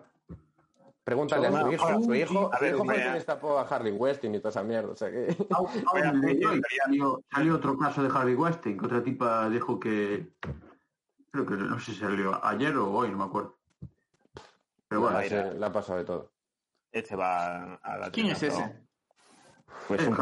[1.03, 1.83] Pregúntale a su hijo.
[1.85, 4.63] ahora, Su hijo, a ver, hijo fue a- destapó a Harley Westing y toda esa
[4.63, 4.91] mierda.
[4.91, 5.35] O sea que...
[5.57, 6.01] Hoy
[6.85, 10.31] salió, salió otro caso de Harvey Weinstein, que otra tipa dijo que...
[11.31, 13.57] Creo que no sé si salió ayer o hoy, no me acuerdo.
[14.87, 16.31] Pero bueno, la, se- la ha pasado de todo.
[16.91, 18.79] Ese va a la ¿Quién es ese?
[19.87, 20.15] Pues eh, un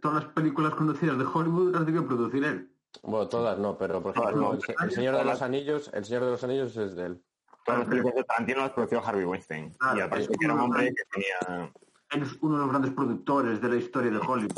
[0.00, 2.70] todas las películas conocidas de Hollywood las debió producir él.
[3.02, 4.52] Bueno, todas no, pero por ejemplo, no.
[4.52, 7.24] el, se- el Señor de los Anillos, el Señor de los Anillos es de él.
[7.64, 9.72] Todas las películas de Tarantino las produjo Harvey Weinstein.
[9.72, 11.72] Claro, y es que era un hombre que tenía...
[12.10, 14.52] Es uno de los grandes productores de la historia de Hollywood.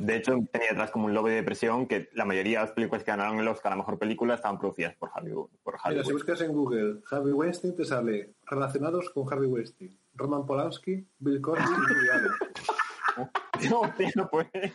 [0.00, 3.02] De hecho, tenía detrás como un lobby de depresión que la mayoría de las películas
[3.02, 6.12] que ganaron el Oscar a Mejor Película estaban producidas por Harvey, por Harvey Mira, si
[6.12, 9.98] buscas en Google Harvey Weinstein, te sale relacionados con Harvey Weinstein.
[10.14, 12.32] Roman Polanski, Bill Cosby y Woody Allen.
[13.70, 14.72] No, tío, no puede.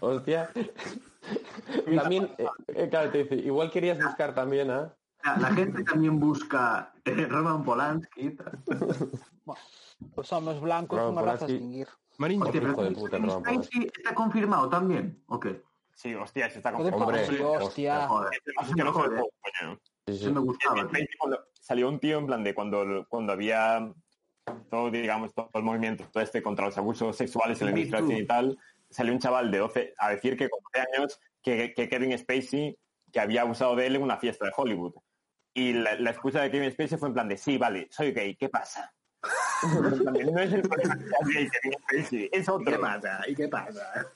[0.00, 0.50] Hostia.
[1.94, 4.92] También, eh, eh, claro, te dice, igual querías buscar también a...
[5.24, 8.58] La, gente también busca eh, Roman Polanski y tal.
[10.16, 11.54] Os homes blancos son unha raza a Polanski.
[11.54, 11.88] extinguir.
[12.18, 15.62] Mariño, Hostia, hijo de puta, Roman Spacey está confirmado también, ¿o qué?
[15.94, 17.22] Sí, hostia, se está Joder, confirmado.
[17.22, 18.08] Hombre, sí, hostia.
[18.08, 19.16] Joder, eso que me no se jode.
[19.16, 19.80] lo coño.
[20.06, 20.24] Sí, sí.
[20.24, 20.80] Eso me gustaba.
[20.80, 20.92] En tío.
[20.92, 23.92] 20 cuando salió un tío en plan de cuando, cuando había
[24.68, 28.00] todo, digamos, todo el movimiento todo este contra los abusos sexuales en la Me industria
[28.00, 28.06] too.
[28.06, 28.58] occidental,
[28.90, 32.76] salió un chaval de 12 a decir que con 12 años que, que Kevin Spacey
[33.12, 34.94] que había abusado de él en una fiesta de Hollywood.
[35.54, 38.34] Y la, la excusa de Kevin Spacey fue en plan de, sí, vale, soy gay,
[38.36, 38.92] ¿qué pasa?
[39.62, 42.72] No es el problema que seas gay, Kevin Spacey, es otro.
[42.72, 43.20] ¿Qué pasa?
[43.28, 44.06] ¿Y qué pasa?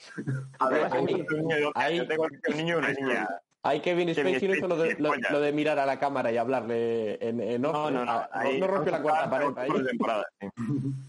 [0.59, 3.29] A ver, Hay un niño de 12 Ahí- años, tengo un niño y una niña.
[3.63, 6.31] Hay Kevin Kevin Spacey no hizo lo de, lo, lo de mirar a la cámara
[6.31, 7.73] y hablarle en, en off.
[7.75, 8.13] No, no, no.
[8.13, 9.71] Ah, ahí- no rompió la cuarta pared ahí.
[9.71, 9.99] sí.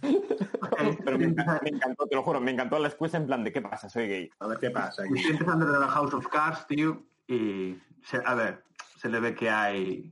[1.05, 3.51] Pero me encantó, me encantó, te lo juro, me encantó la excusa en plan de
[3.51, 3.89] ¿qué pasa?
[3.89, 4.29] Soy gay.
[4.39, 5.03] A ver qué pasa.
[5.03, 8.63] Estoy empezando de la House of Cards, tío, y se- a ver,
[8.99, 10.11] se le ve que hay...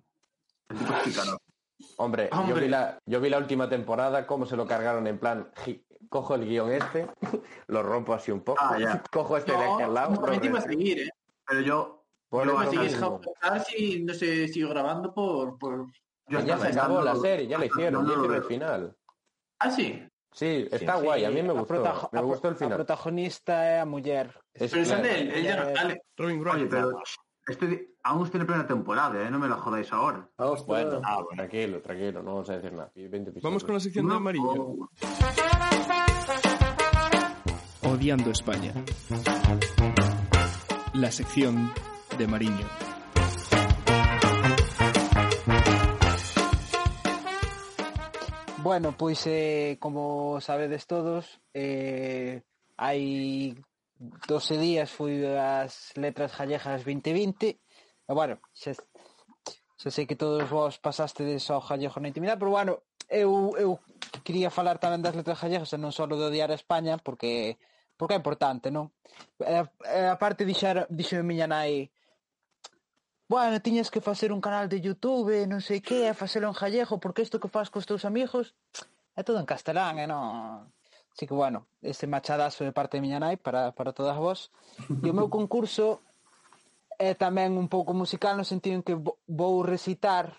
[0.69, 1.35] Es.
[1.97, 5.51] Hombre, Yo, vi la, yo vi la última temporada, cómo se lo cargaron en plan,
[5.65, 7.07] ji- cojo el guion este,
[7.67, 9.03] lo rompo así un poco, Ah, ya.
[9.11, 10.21] cojo este de aquí al lado,
[10.57, 11.09] a seguir, ¿eh?
[11.45, 12.01] Pero yo...
[12.29, 13.09] Por yo eso Iba a seguir mismo.
[13.11, 15.57] House of Cards y no sé, sigo grabando por...
[15.59, 15.85] por...
[16.27, 18.43] yo Ya se acabó la serie, ya la hicieron, no, no ya lo hicieron el
[18.43, 18.97] final.
[19.59, 20.07] Ah, sí.
[20.31, 22.77] Sí, está Sí, guay, a mí me a gustó, me gustó el A final.
[22.77, 24.37] protagonista é a muller.
[24.53, 25.05] Es Pero claro.
[25.05, 26.01] él, no sale.
[26.17, 26.55] Robin Wright.
[26.55, 26.99] Oye, pero
[27.47, 29.29] estoy, aún estoy en primera temporada, ¿eh?
[29.31, 30.27] No me la jodáis ahora.
[30.37, 30.67] Ah, hostia.
[30.67, 31.29] Bueno, Ah, bueno.
[31.35, 32.91] tranquilo, tranquilo, no vamos a decir nada.
[32.95, 33.43] 20 episodios.
[33.43, 34.51] Vamos con la sección de amarillo.
[34.53, 34.89] o-
[37.91, 38.73] Odiando España.
[40.93, 41.71] La sección
[42.17, 42.67] de Mariño.
[48.63, 52.41] Bueno, pois eh, como sabedes todos, eh,
[52.77, 53.53] hai
[53.99, 57.59] 12 días fui as letras gallegas 2020
[58.07, 58.75] e bueno, xa,
[59.79, 63.79] xa sei que todos vos pasastedes ao gallego na intimidade, pero bueno, eu, eu
[64.23, 67.57] quería falar tamén das letras gallegas e non só do Diario España, porque
[67.95, 68.91] porque é importante, non?
[69.39, 71.91] E, e a parte dixer, dixo miña nai
[73.27, 77.01] Bueno, tiñas que facer un canal de Youtube, non sei que, e facelo en gallego,
[77.01, 78.53] porque isto que faz cos teus amigos
[79.17, 80.69] é todo en castelán, e non...
[81.15, 84.51] Así que bueno, este machadazo de parte de miña nai para, para todas vos.
[84.99, 86.03] E o meu concurso
[86.99, 90.35] é tamén un pouco musical no sentido en que vou recitar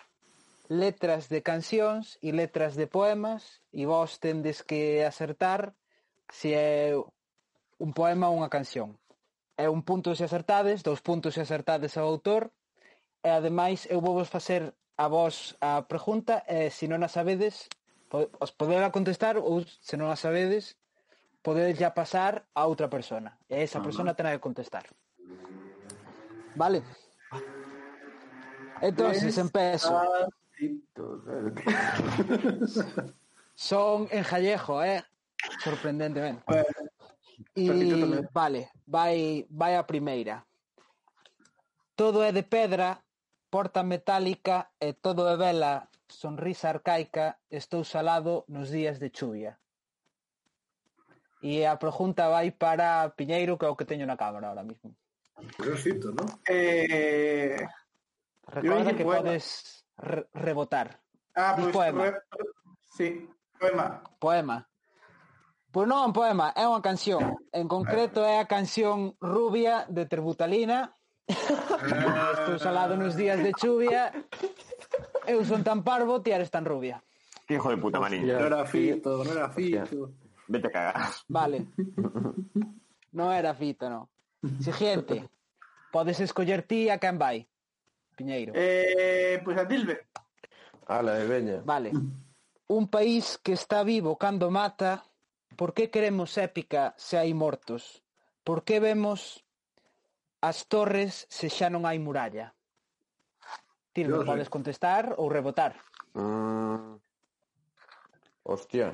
[0.69, 5.73] letras de cancións e letras de poemas e vos tendes que acertar
[6.29, 6.93] se é
[7.81, 9.01] un poema ou unha canción.
[9.57, 12.53] É un punto se acertades, dous puntos se acertades ao autor
[13.25, 17.65] e ademais eu vou vos facer a vos a pregunta e se non a sabedes
[18.11, 20.79] os poderá contestar ou se non a sabedes
[21.43, 23.39] podedes ya pasar a outra persona.
[23.47, 24.87] E esa persona terá que contestar.
[26.55, 26.83] Vale
[28.81, 30.01] entonces empezo
[33.55, 35.03] son en jallejo eh
[35.63, 36.43] sorprendentemente.
[37.55, 37.69] E
[38.33, 40.45] vale vai vai a primeira.
[41.95, 43.03] Todo é de pedra
[43.49, 49.61] porta metálica e todo é vela, sonrisa arcaica "Estou salado nos días de chuvia".
[51.45, 54.97] E a pregunta vai para Piñeiro, que é o que teño na cámara ahora mismo.
[55.61, 56.25] Grosito, ¿no?
[56.49, 57.61] Eh...
[58.49, 59.21] Recorda que poema.
[59.21, 60.97] podes re rebotar.
[61.37, 62.03] Ah, pois pues, poema.
[62.09, 62.45] Re...
[62.81, 63.85] Sí, poema.
[64.17, 64.57] Poema.
[65.69, 67.37] Pois non un poema, é unha canción.
[67.53, 70.89] En concreto é a canción Rubia de Terbutalina.
[71.29, 74.09] Estou salado nos días de chuvia
[75.27, 77.03] Eu son tan parvo, ti eres tan rubia.
[77.45, 78.25] Que hijo de puta, manín.
[78.25, 80.11] No era fito, no era fito.
[80.47, 81.11] Vete a cagar.
[81.27, 81.67] Vale.
[83.11, 84.09] No era fito, no.
[84.59, 85.27] Siguiente.
[85.91, 87.47] Podes escoller ti a quen vai.
[88.15, 88.53] Piñeiro.
[88.55, 90.07] Eh, pois pues a Dilbe.
[90.87, 91.61] Ala, de veña.
[91.63, 91.91] Vale.
[92.67, 95.05] Un país que está vivo cando mata,
[95.55, 98.03] por que queremos épica se hai mortos?
[98.43, 99.43] Por que vemos
[100.41, 102.56] as torres se xa non hai muralla?
[103.97, 105.73] Tirlo, podes contestar ou rebotar.
[106.13, 107.01] Mm.
[108.45, 108.93] Hostia.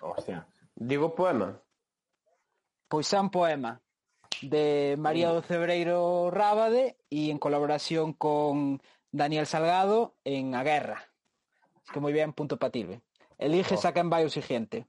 [0.00, 0.48] Hostia.
[0.72, 1.60] Digo poema.
[2.88, 3.84] Pois é un poema
[4.40, 8.80] de María do Cebreiro Rábade e en colaboración con
[9.12, 11.04] Daniel Salgado en A Guerra.
[11.84, 13.04] Es que moi ben, punto patilbe.
[13.36, 13.84] Elige, oh.
[13.84, 14.88] a quen vai o siguiente.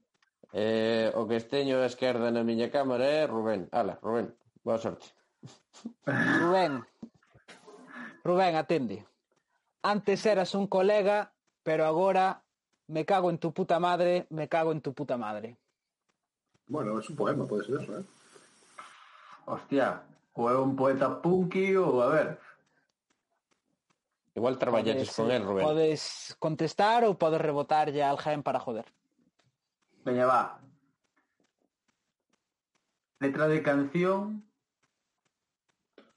[0.56, 3.68] Eh, o que esteño a esquerda na miña cámara é Rubén.
[3.76, 4.32] Ala, Rubén,
[4.64, 5.12] boa sorte.
[6.08, 6.80] Rubén,
[8.26, 9.06] Rubén, atende.
[9.82, 12.42] Antes eras un colega, pero agora
[12.88, 15.56] me cago en tu puta madre, me cago en tu puta madre.
[16.66, 18.04] Bueno, es un poema, puede ser eso, ¿eh?
[19.46, 20.02] Hostia,
[20.34, 22.28] o é un poeta punky ou a ver.
[24.34, 25.64] Igual traballaches con él, Rubén.
[25.64, 28.90] Podes contestar ou podes rebotar ya al gen para joder.
[30.04, 30.58] Veña, va.
[33.22, 34.42] Letra de canción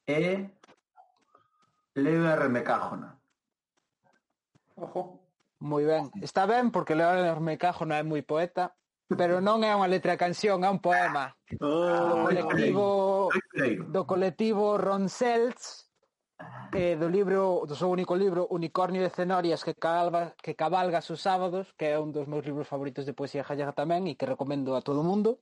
[0.09, 0.49] é
[1.95, 3.19] Leo Hermecajona.
[4.75, 5.19] Ojo.
[5.59, 6.11] Moi ben.
[6.21, 8.75] Está ben porque Leo Hermecajona é moi poeta,
[9.17, 11.35] pero non é unha letra canción, é un poema.
[11.59, 12.85] Oh, do colectivo
[13.89, 15.89] do colectivo Ronselts
[16.73, 21.19] eh, do libro, do seu único libro Unicornio de Cenorias que cabalga, que cabalga os
[21.21, 24.77] sábados, que é un dos meus libros favoritos de poesía gallega tamén e que recomendo
[24.77, 25.41] a todo mundo.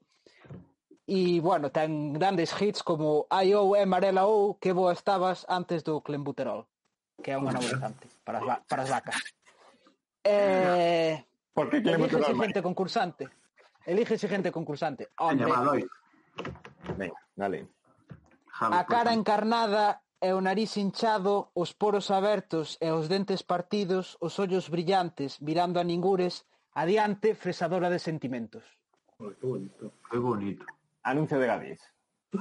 [1.08, 5.80] E, bueno, ten grandes hits como I O e Marela O, que boa estabas antes
[5.88, 6.68] do clenbuterol,
[7.24, 9.16] que é unha anabolizante para as, para as vacas.
[10.30, 11.24] Eh,
[11.56, 13.32] Por que elígese gente concursante.
[13.88, 15.08] Elige gente concursante.
[15.24, 15.48] Hombre.
[17.00, 17.72] Venga, dale.
[18.60, 24.38] A cara encarnada e o nariz hinchado, os poros abertos e os dentes partidos, os
[24.44, 26.44] ollos brillantes, mirando a ningures,
[26.76, 28.66] adiante, fresadora de sentimentos.
[29.18, 29.94] Que bonito.
[30.12, 30.66] Que bonito.
[31.08, 31.80] Anuncio de Gadis.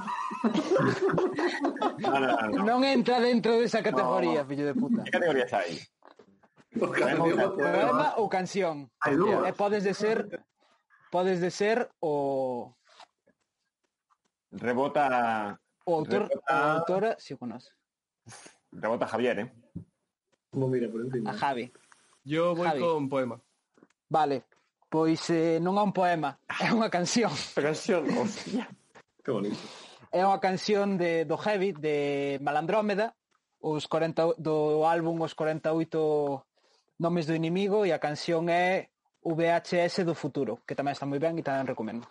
[2.03, 4.49] no, no, no, non entra dentro desa categoría, no.
[4.51, 5.07] fillo de puta.
[5.07, 5.79] Que categorías hai?
[6.75, 8.91] Poema ou canción.
[9.07, 10.27] E podes de ser
[11.07, 12.75] podes de ser o
[14.51, 15.55] Rebota
[15.87, 16.51] o autor Rebota...
[16.51, 17.71] o autora, si o conoce.
[18.75, 19.47] Rebota Javier, eh.
[20.51, 21.31] Como mira por encima.
[21.31, 21.71] A Javi.
[22.27, 22.83] Yo voy Javi.
[22.83, 23.39] con poema.
[24.11, 24.43] Vale.
[24.87, 27.31] Pois eh, non é un poema, é unha canción.
[27.31, 28.71] A canción, hostia.
[29.19, 29.59] Que bonito.
[30.15, 33.11] É unha canción de, do Heavy, de Malandrómeda,
[33.59, 35.75] os 40, do álbum Os 48
[37.03, 38.89] Nomes do Inimigo, e a canción é
[39.21, 42.07] VHS do Futuro, que tamén está moi ben e tamén recomendo.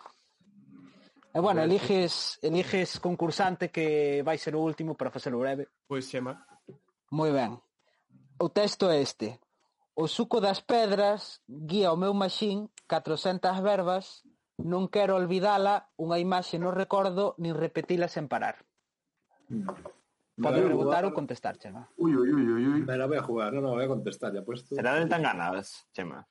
[1.33, 5.67] E bueno, eliges, eliges concursante que vai ser o último para facer o breve.
[5.89, 6.37] Pois, Xema.
[7.09, 7.57] Moi ben.
[8.37, 9.41] O texto é este.
[9.97, 14.21] O suco das pedras guía o meu maxín catrocentas verbas,
[14.61, 18.61] non quero olvidala, unha imaxe non recordo, nin repetila sen parar.
[20.37, 21.89] Podes preguntar ou contestar, Chema.
[21.97, 22.85] Ui, ui, ui, ui.
[22.85, 24.77] Me la voy a jugar, non, non, voy a contestar, ya puesto.
[24.77, 26.21] Será del Tanganas, Chema.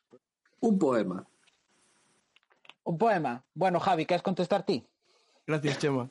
[0.63, 1.27] Un poema.
[2.87, 3.43] Un poema.
[3.51, 4.87] Bueno, Javi, queres contestar ti?
[5.43, 6.07] Gracias, Chema.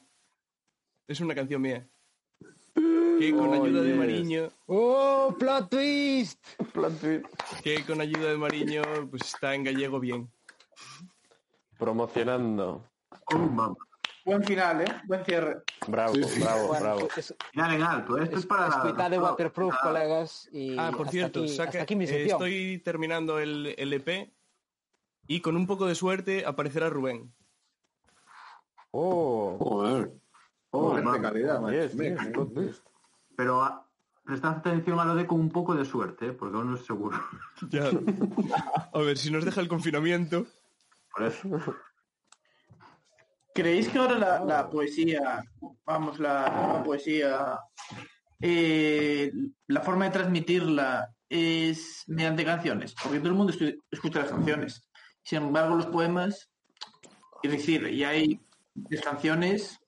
[1.08, 1.88] Es una canción mía.
[3.20, 3.98] Que con ayuda de yes.
[3.98, 6.44] Mariño, ¡Oh, plot twist!
[7.64, 10.30] que con ayuda de Mariño, pues está en gallego bien.
[11.78, 12.84] Promocionando.
[13.34, 13.76] Oh, mamá.
[14.26, 14.86] Buen final, ¿eh?
[15.06, 15.62] Buen cierre.
[15.88, 16.42] Bravo, Sí, sí.
[16.42, 17.08] bravo, Bueno, bravo.
[17.16, 18.18] es, Final en alto.
[18.18, 18.68] Esto es, es, para...
[18.70, 20.50] escuitad de Waterproof, Ah, colegas.
[20.52, 24.32] Y Ah, por cierto, aquí, saca- aquí mi eh, estoy terminando el, el EP
[25.28, 27.32] y con un poco de suerte aparecerá Rubén.
[28.92, 30.12] Oh, Joder.
[30.72, 31.22] Oh, de mamá.
[31.22, 31.76] calidad, macho.
[31.76, 32.84] yes, yes, plot twist.
[33.36, 33.86] Pero ah,
[34.24, 36.32] prestad atención a lo de con un poco de suerte, ¿eh?
[36.34, 37.18] porque aún no es seguro.
[37.70, 37.90] Ya.
[38.94, 40.46] A ver, si nos deja el confinamiento.
[41.14, 41.50] Por eso.
[43.54, 45.42] ¿Creéis que ahora la, la poesía,
[45.86, 47.60] vamos, la nueva poesía,
[48.42, 49.32] eh,
[49.68, 52.94] la forma de transmitirla es mediante canciones?
[53.02, 53.54] Porque todo el mundo
[53.90, 54.90] escucha las canciones.
[55.24, 56.50] Sin embargo, los poemas,
[57.44, 58.46] es decir, y hay
[59.02, 59.80] canciones,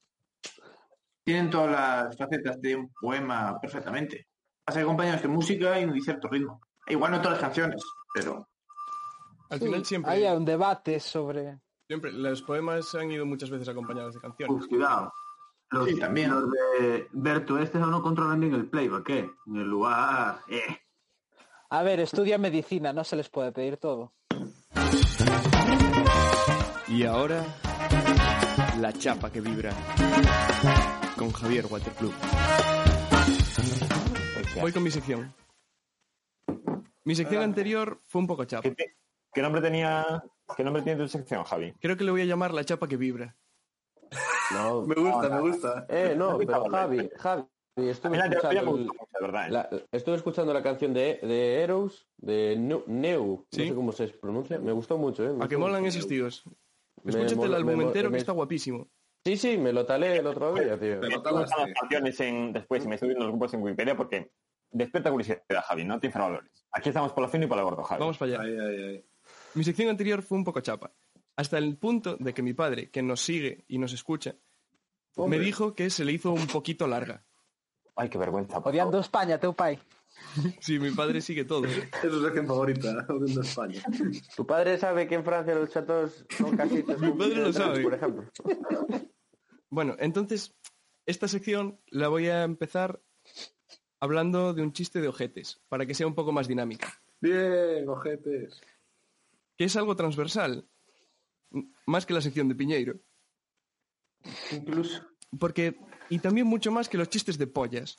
[1.28, 4.28] tienen todas las facetas de un poema perfectamente.
[4.64, 6.62] Pasa que acompañados de música y un cierto ritmo.
[6.86, 8.48] E igual no todas las canciones, pero
[9.50, 11.60] Al Sí, final siempre, Hay un debate sobre...
[11.86, 14.56] siempre, los poemas han ido muchas veces acompañados de canciones.
[14.56, 15.12] Uf, cuidado.
[15.70, 16.30] Los, Sí, también.
[16.30, 19.30] los de Berto este no controlan bien el playback, ¿eh?
[19.48, 20.40] En el lugar...
[20.48, 20.78] Eh.
[21.72, 24.14] A ver, estudia medicina, no se les puede pedir todo.
[26.88, 27.44] Y ahora,
[28.80, 29.74] la chapa que vibra.
[31.18, 32.14] Con Javier Waterclub.
[34.62, 35.34] Voy con mi sección.
[37.04, 38.70] Mi sección anterior fue un poco chapa.
[39.34, 40.24] ¿Qué, nombre tenía
[40.56, 41.74] qué nombre tiene tu sección, Javi?
[41.80, 43.36] Creo que le voy a llamar la chapa que vibra.
[44.52, 45.86] No, Me gusta, me gusta.
[45.90, 47.44] eh, no, pero Javi, Javi,
[47.78, 48.90] estuve Mira, escuchando, el-
[49.22, 49.48] verdad.
[49.48, 49.52] ¿eh?
[49.52, 53.62] la, estuve escuchando la canción de, de Eros, de Neu, Sí.
[53.64, 55.34] no sé cómo se pronuncia, me gustó mucho, eh.
[55.34, 55.98] me ¿A que molan mucho.
[55.98, 56.44] esos tíos?
[57.04, 58.88] Me Escúchate el álbum me entero que me- está guapísimo.
[59.28, 61.02] Sí, sí, me lo talé el otro día, tío.
[61.02, 64.32] Pero Están las en, después y me estoy viendo los grupos en Wikipedia porque
[64.72, 66.66] despierta curiosidad, Javi, no te valores.
[66.72, 68.00] Aquí estamos por la fino y por la gordo, Javi.
[68.00, 69.02] Vamos para allá.
[69.54, 70.94] Mi sección anterior fue un poco chapa.
[71.36, 74.36] Hasta el punto de que mi padre, que nos sigue y nos escucha,
[75.18, 75.40] Hombre.
[75.40, 77.26] me dijo que se le hizo un poquito larga.
[77.98, 78.60] Ay, qué vergüenza.
[78.60, 78.98] Odiando.
[78.98, 79.78] España, teu pai.
[80.62, 81.66] Sí, mi padre sigue todo.
[82.04, 83.82] Es su sección favorita, de España.
[84.38, 86.98] ¿Tu padre sabe que en Francia los chatos son casitas?
[87.00, 87.84] Mi padre lo sabe.
[87.84, 88.24] Por ejemplo.
[89.70, 90.56] Bueno, entonces,
[91.06, 93.02] esta sección la voy a empezar
[94.00, 97.02] hablando de un chiste de ojetes, para que sea un poco más dinámica.
[97.20, 98.62] Bien, ojetes.
[99.58, 100.68] Que es algo transversal,
[101.86, 103.00] más que la sección de Piñeiro.
[104.52, 105.02] incluso
[105.40, 107.98] Porque, y también mucho más que los chistes de pollas,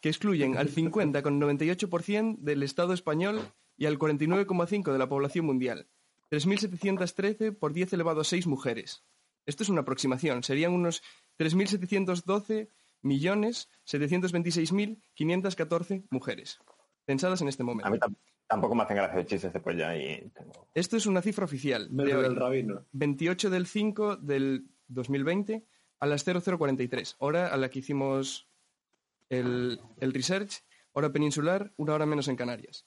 [0.00, 3.40] que excluyen al 50,98% del Estado español
[3.76, 5.88] y al 49,5% de la población mundial.
[6.30, 9.04] 3.713 por 10 elevado a 6 mujeres.
[9.48, 11.02] Esto es una aproximación, serían unos
[11.38, 12.68] 3.712
[13.00, 16.58] millones 726.514 mujeres,
[17.06, 17.90] pensadas en este A momento.
[17.90, 18.14] mí tam-
[18.46, 21.88] tampoco me hacen gracia los chistes de polla y tengo- Esto es una cifra oficial.
[21.90, 22.22] de hoy.
[22.22, 22.84] del rabino.
[22.92, 25.64] 28 del 5 del 2020
[26.00, 28.48] a las 0043, hora a la que hicimos
[29.30, 32.86] el, el research, hora peninsular, una hora menos en Canarias.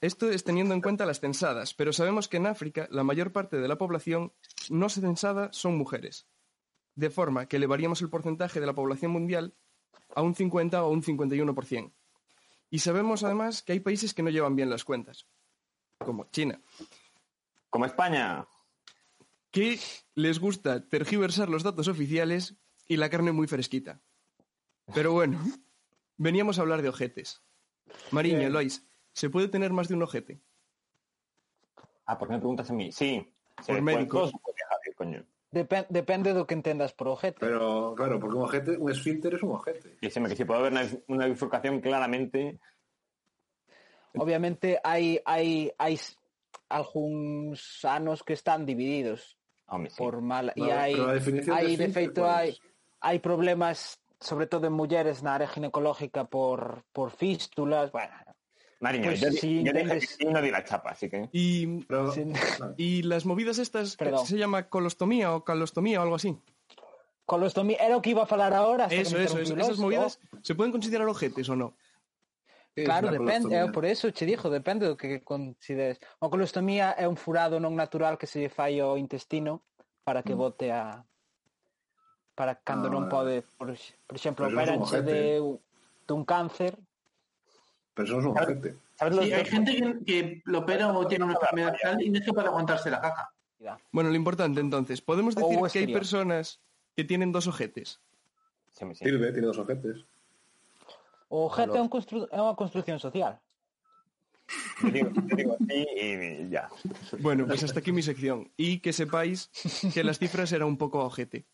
[0.00, 3.56] Esto es teniendo en cuenta las censadas, pero sabemos que en África la mayor parte
[3.56, 4.32] de la población
[4.68, 6.28] no censada son mujeres,
[6.94, 9.54] de forma que elevaríamos el porcentaje de la población mundial
[10.14, 11.92] a un 50 o un 51%.
[12.68, 15.26] Y sabemos además que hay países que no llevan bien las cuentas,
[15.98, 16.60] como China.
[17.70, 18.46] Como España.
[19.50, 19.78] que
[20.14, 24.02] les gusta tergiversar los datos oficiales y la carne muy fresquita.
[24.94, 25.40] Pero bueno,
[26.16, 27.42] veníamos a hablar de ojetes.
[28.10, 28.50] Mariño.
[28.50, 28.86] Lois,
[29.16, 30.40] ¿se puede tener más de un ojete?
[32.04, 32.92] Ah, ¿por qué me preguntas a mí?
[32.92, 33.32] Sí.
[33.56, 34.30] Por puede- médicos.
[35.88, 37.40] depende do que entendas por ojete.
[37.40, 39.96] Pero, claro, porque un ojete, un esfínter es un ojete.
[40.04, 42.60] Y se me que si puede haber una, una bifurcación claramente.
[44.20, 46.16] Obviamente hai hai hai s-
[46.68, 49.36] algúns anos que están divididos
[49.68, 49.96] Hombre, sí.
[49.96, 52.60] por mal pero a definición de de esfínter, feito ¿cuál hai es?
[53.00, 58.16] hai problemas sobre todo en mulleres na área ginecológica por, por fístulas, bueno,
[58.80, 61.28] Mariño, Pues yo, dije no di la chapa, así que...
[61.32, 62.12] Y, Pero,
[63.04, 64.26] las movidas estas, Perdón.
[64.26, 66.38] se llama colostomía o calostomía o algo así.
[67.24, 68.86] colostomía era o que iba a falar ahora.
[68.86, 71.74] Eso, eso, eso, esas movidas, ¿se pueden considerar ojetes o no?
[72.74, 75.96] ¿Qué es Claro, la depende, é por eso che dixo, depende do que consideres.
[76.20, 79.64] A colostomía é un furado non natural que se lle fai ao intestino
[80.04, 81.02] para que bote a
[82.36, 85.40] para cando Ah, non pode, por, por exemplo, operanche de
[86.04, 86.76] dun cáncer,
[87.96, 88.76] Pero eso es un ojete.
[88.94, 92.10] ¿Sabes los Sí, hay gente que, que lo opera o tiene una enfermedad tal y
[92.10, 93.32] no es capaz de aguantarse la caca.
[93.90, 96.60] Bueno, lo importante entonces, podemos decir que hay personas
[96.94, 98.00] que tienen dos ojetes.
[98.72, 99.04] Sí, sí.
[99.04, 100.04] Sirve, tiene dos ojetes.
[101.28, 103.34] o objeto é, un constru é unha construción social.
[104.78, 106.70] Yo digo, digo sí y ya.
[107.18, 108.52] Bueno, pues hasta aquí mi sección.
[108.56, 109.50] Y que sepáis
[109.92, 111.44] que las cifras eran un poco ojete.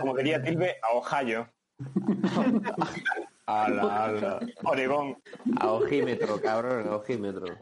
[0.00, 1.48] Como diría Tilbe, a Ohio,
[3.46, 4.40] Ala, ala.
[4.64, 5.16] Oregón.
[5.58, 7.56] A ojímetro, cabrón, a ojímetro.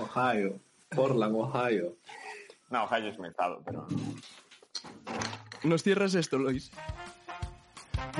[0.00, 0.60] Ohio.
[0.90, 1.96] Portland, Ohio.
[2.70, 3.86] No, Ohio es mi estado, pero...
[5.62, 6.70] Nos cierras esto, Lois.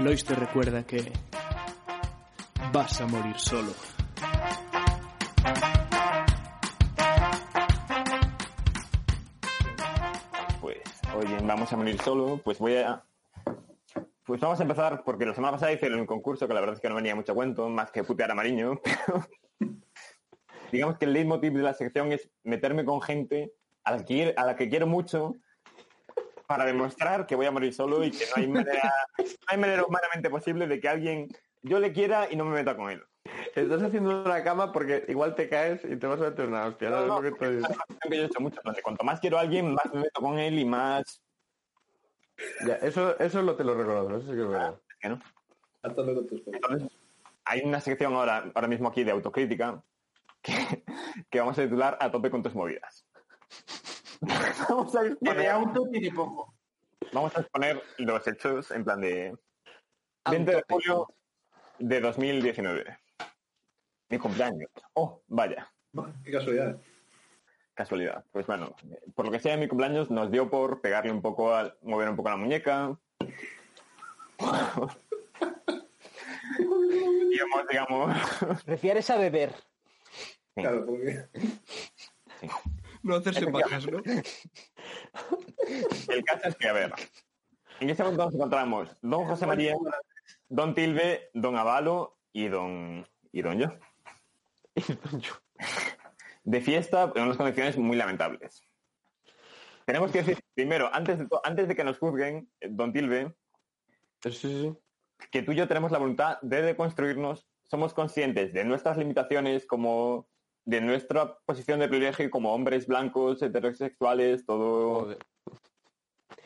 [0.01, 1.13] Lois te recuerda que
[2.73, 3.73] vas a morir solo.
[11.47, 13.03] Vamos a morir solo, pues voy a...
[14.25, 16.81] Pues vamos a empezar, porque la semana pasada hice un concurso que la verdad es
[16.81, 19.27] que no venía mucho cuento, más que putear a Mariño, pero...
[20.73, 23.53] Digamos que el leitmotiv de la sección es meterme con gente
[23.85, 25.35] a la que, quiero- a la que quiero mucho
[26.47, 29.85] para demostrar que voy a morir solo y que no hay manera, no hay manera
[29.85, 31.29] humanamente posible de que alguien
[31.63, 33.03] yo le quiera y no me meta con él.
[33.55, 36.91] Estás haciendo una cama porque igual te caes y te vas a meter una hostia.
[36.91, 37.01] ¿no?
[37.01, 37.69] No, no, Es lo que es una
[38.11, 40.65] yo he hecho mucho, cuanto más quiero a alguien, más me meto con él y
[40.65, 41.23] más...
[42.67, 44.81] Ya, eso, eso lo te lo reconozco, eso sí que es verdad.
[45.05, 45.21] no.
[45.83, 46.55] Con tus cosas.
[46.55, 46.89] Entonces,
[47.45, 49.83] hay una sección ahora, ahora mismo aquí de autocrítica
[50.43, 50.85] que,
[51.31, 53.07] que vamos a titular A tope con tus movidas.
[54.69, 56.55] vamos, a Que de exponer, auto tiene poco.
[57.13, 59.37] vamos a exponer los hechos en plan de
[60.31, 61.09] 20 de julio
[61.79, 62.99] de 2019.
[64.09, 64.71] Mi cumpleaños.
[64.95, 65.71] Oh, vaya,
[66.25, 66.79] Qué casualidad.
[67.75, 68.25] Casualidad.
[68.33, 68.75] Pues bueno,
[69.15, 72.17] por lo que sea, mi cumpleaños nos dio por pegarle un poco, al, mover un
[72.17, 72.97] poco la muñeca.
[76.59, 79.55] y hemos, digamos, Refieres a beber.
[80.55, 81.27] Claro, porque
[83.03, 84.03] No hacerse pajas, ¿no?
[86.09, 86.93] El caso es que, a ver,
[87.81, 89.75] en este momento nos encontramos don José María,
[90.49, 93.69] don Tilbe, don Avalo y don, y don yo.
[96.45, 98.63] De fiesta en unas condiciones muy lamentables.
[99.87, 103.35] Tenemos que decir, primero, antes de, antes de que nos juzguen, eh, don Tilbe,
[104.23, 104.79] Sí, sí, sí.
[105.31, 110.29] que tú y yo tenemos la voluntad de deconstruirnos, somos conscientes de nuestras limitaciones como
[110.65, 115.19] de nuestra posición de privilegio como hombres blancos, heterosexuales, todo Joder.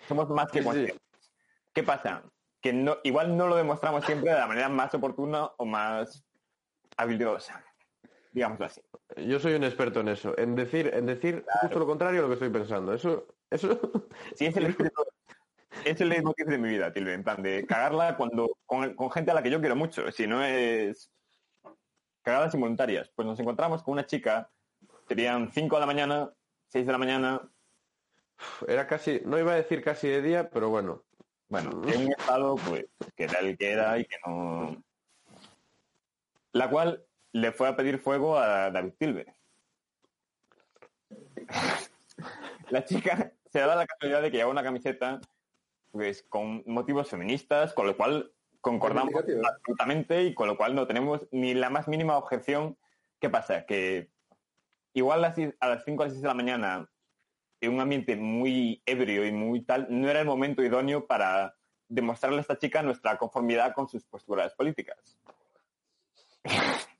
[0.08, 0.64] somos más que Sí, sí.
[0.64, 1.32] conscientes.
[1.72, 2.24] ¿Qué pasa?
[2.60, 6.24] Que no, igual no lo demostramos siempre de la manera más oportuna o más
[6.96, 7.64] habilidosa.
[8.38, 8.80] Digámoslo así.
[9.16, 12.28] Yo soy un experto en eso, en decir, en decir justo lo contrario a lo
[12.28, 12.94] que estoy pensando.
[12.94, 13.80] Eso, eso.
[14.36, 15.02] Sí, es el espíritu,
[15.84, 19.32] es el leitmotiv de mi vida, Tilbe, en plan de cagarla cuando con, con gente
[19.32, 20.12] a la que yo quiero mucho.
[20.12, 21.10] Si no es
[22.22, 23.10] cagadas involuntarias.
[23.12, 24.52] Pues nos encontramos con una chica,
[25.08, 26.32] serían 5 de la mañana,
[26.68, 27.50] 6 de la mañana,
[28.68, 31.02] Era casi, no iba a decir casi de día, pero bueno.
[31.48, 32.86] Bueno, en un estado, pues,
[33.16, 34.80] que era el que era y que no...
[36.52, 39.34] La cual le fue a pedir fuego a David Tilbe.
[42.70, 45.20] La chica se da la casualidad de que lleva una camiseta
[45.90, 51.26] pues con motivos feministas, con lo cual concordamos absolutamente y con lo cual no tenemos
[51.30, 52.76] ni la más mínima objeción.
[53.20, 53.64] ¿Qué pasa?
[53.64, 54.10] Que
[54.92, 56.90] igual a las seis- a las 5 a las 6 de la mañana
[57.60, 61.56] en un ambiente muy ebrio y muy tal, no era el momento idóneo para
[61.88, 65.18] demostrarle a esta chica nuestra conformidad con sus posturas políticas.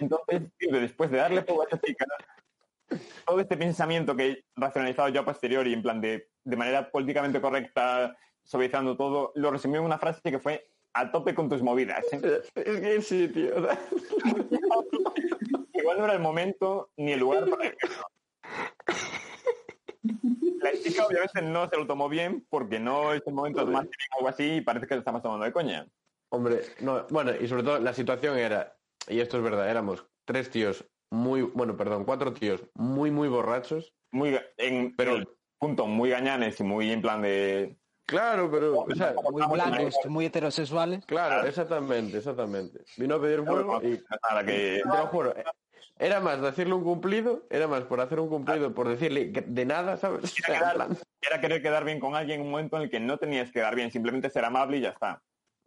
[0.00, 2.06] Entonces, después de darle fuego a esta chica,
[3.26, 7.40] todo este pensamiento que he racionalizado yo a posteriori, en plan de, de manera políticamente
[7.40, 12.04] correcta, suavizando todo, lo resumí en una frase que fue a tope con tus movidas.
[12.12, 12.42] ¿eh?
[12.54, 13.52] Es que sí, tío.
[15.72, 18.06] Igual no era el momento ni el lugar para decirlo.
[20.60, 23.86] La chica obviamente no se lo tomó bien porque no es el momento más
[24.16, 25.86] algo así y parece que lo estamos tomando de coña.
[26.30, 28.74] Hombre, no, bueno, y sobre todo la situación era,
[29.08, 33.94] y esto es verdad, éramos tres tíos muy, bueno, perdón, cuatro tíos muy, muy borrachos.
[34.10, 35.28] Muy, en, pero el
[35.58, 37.76] punto muy gañanes y muy en plan de...
[38.06, 41.06] Claro, pero, o sea, Muy blancos, muy heterosexuales.
[41.06, 42.84] claro, exactamente, exactamente.
[42.98, 43.98] Vino a pedir fuego y
[44.30, 44.82] Nada, que...
[44.82, 45.34] te lo juro,
[45.98, 49.96] era más decirle un cumplido, era más por hacer un cumplido, por decirle de nada,
[49.96, 50.34] ¿sabes?
[51.22, 53.54] Era querer quedar bien con alguien en un momento en el que no tenías que
[53.54, 55.22] quedar bien, simplemente ser amable y ya está.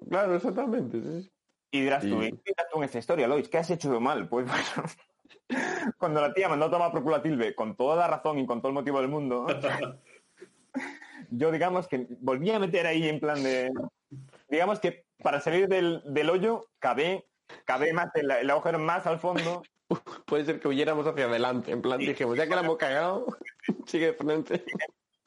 [0.09, 1.01] claro, exactamente.
[1.01, 1.31] sí, sí.
[1.71, 3.49] Y dirás tú, Y- ¿y qué dirás tú en esta historia, Lois?
[3.49, 4.27] ¿Qué has hecho de mal?
[4.29, 4.45] Pues
[5.49, 8.39] bueno, cuando la tía mandó a tomar por culo a Tilbe con toda la razón
[8.39, 9.47] y con todo el motivo del mundo,
[11.29, 13.71] yo digamos que volví a meter ahí en plan de...
[14.49, 17.25] Digamos que para salir del, del hoyo, cabé,
[17.65, 19.63] cabé más el, el agujero más al fondo
[20.25, 23.25] Puede ser que huyéramos hacia adelante, en plan, dijimos, ya que la hemos cagado,
[23.85, 24.65] sigue de frente.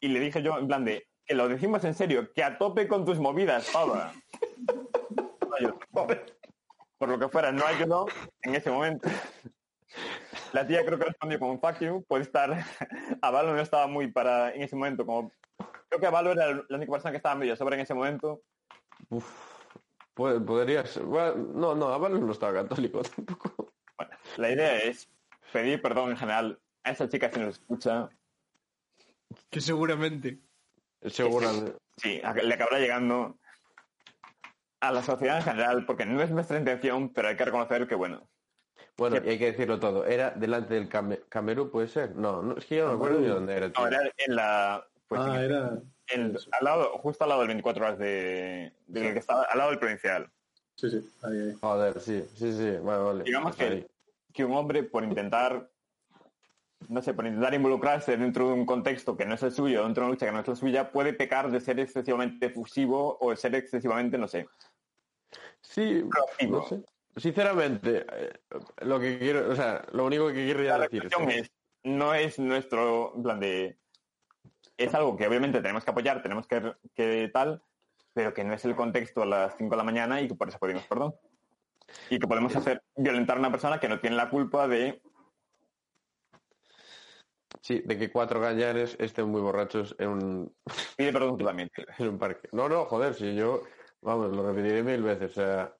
[0.00, 2.86] y le dije yo en plan de que lo decimos en serio, que a tope
[2.86, 4.12] con tus movidas, pava.
[6.98, 8.06] Por lo que fuera, no ayudó
[8.42, 9.08] en ese momento.
[10.52, 12.64] La tía creo que respondió con un fuck you, puede estar.
[13.22, 15.32] Avalo no estaba muy para en ese momento, como
[15.88, 18.42] creo que Avalo era la única persona que estaba medio sobre en ese momento.
[20.14, 21.04] Puede- podría ser.
[21.04, 23.72] Bueno, no, no, Avalos no estaba católico tampoco.
[23.96, 25.08] Bueno, la idea es
[25.52, 28.08] pedir perdón en general a esa chica si nos escucha.
[29.48, 30.38] Que seguramente.
[31.02, 31.76] Seguramente.
[31.96, 33.38] Sí, le acabará llegando
[34.80, 37.94] a la sociedad en general, porque no es nuestra intención, pero hay que reconocer que,
[37.94, 38.28] bueno,
[38.96, 40.06] Bueno, y hay que decirlo todo.
[40.06, 42.16] ¿Era delante del Camerún, puede ser?
[42.16, 43.70] No, no, es que yo no me acuerdo ni dónde era.
[43.70, 43.82] tío.
[43.82, 44.86] no, era en la...
[45.06, 45.82] Pues, ah, era...
[46.52, 50.30] al lado, justo al lado del 24 horas de, que estaba al lado del provincial.
[50.76, 51.56] Sí, sí, ahí, ahí.
[51.60, 52.70] Joder, sí, sí, sí.
[52.82, 53.24] Vale, vale.
[53.24, 53.90] Digamos Pues que,
[54.32, 55.68] que un hombre por intentar,
[56.88, 60.02] no sé, por intentar involucrarse dentro de un contexto que no es el suyo, dentro
[60.02, 63.30] de una lucha que no es la suya, puede pecar de ser excesivamente efusivo o
[63.30, 64.46] de ser excesivamente, no sé,
[65.62, 66.58] Sí, proactivo.
[66.58, 66.82] no sé.
[67.16, 68.32] Sinceramente, eh,
[68.82, 71.50] lo que quiero, o sea, lo único que querría La decir es,
[71.82, 73.78] no es nuestro plan de...
[74.76, 77.62] Es algo que obviamente tenemos que apoyar, tenemos que, que tal,
[78.14, 80.48] pero que no es el contexto a las 5 de la mañana y que por
[80.48, 81.14] eso pedimos perdón.
[82.08, 85.02] Y que podemos hacer violentar a una persona que no tiene la culpa de...
[87.60, 90.56] Sí, de que cuatro gañares estén muy borrachos en un,
[90.96, 91.70] Pide perdón tú también.
[91.98, 92.48] en un parque.
[92.52, 93.62] No, no, joder, si yo,
[94.02, 95.30] vamos, lo repetiré mil veces.
[95.30, 95.72] O sea,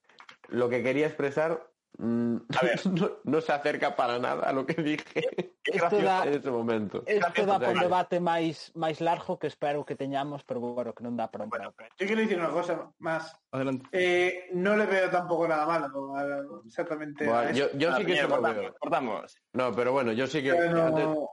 [0.48, 1.62] lo que quería expresar
[1.98, 2.80] mm, A ver.
[2.86, 5.20] no, no se acerca para nada a lo que dije
[5.64, 6.04] Es Isto gracioso.
[6.06, 7.04] da, en ese momento.
[7.06, 10.58] isto dá o sea, para un debate máis máis largo que espero que teñamos, pero
[10.60, 13.36] bueno, que non dá un Bueno, Yo quiero decir una cosa más.
[13.52, 13.86] Adelante.
[13.92, 17.58] Eh, no le veo tampoco nada malo a- exactamente a Buah, eso.
[17.58, 18.74] yo, yo sí que se lo veo.
[18.80, 19.36] cortamos.
[19.52, 20.54] No, pero bueno, yo sí que...
[20.54, 21.30] Pero Antes, no-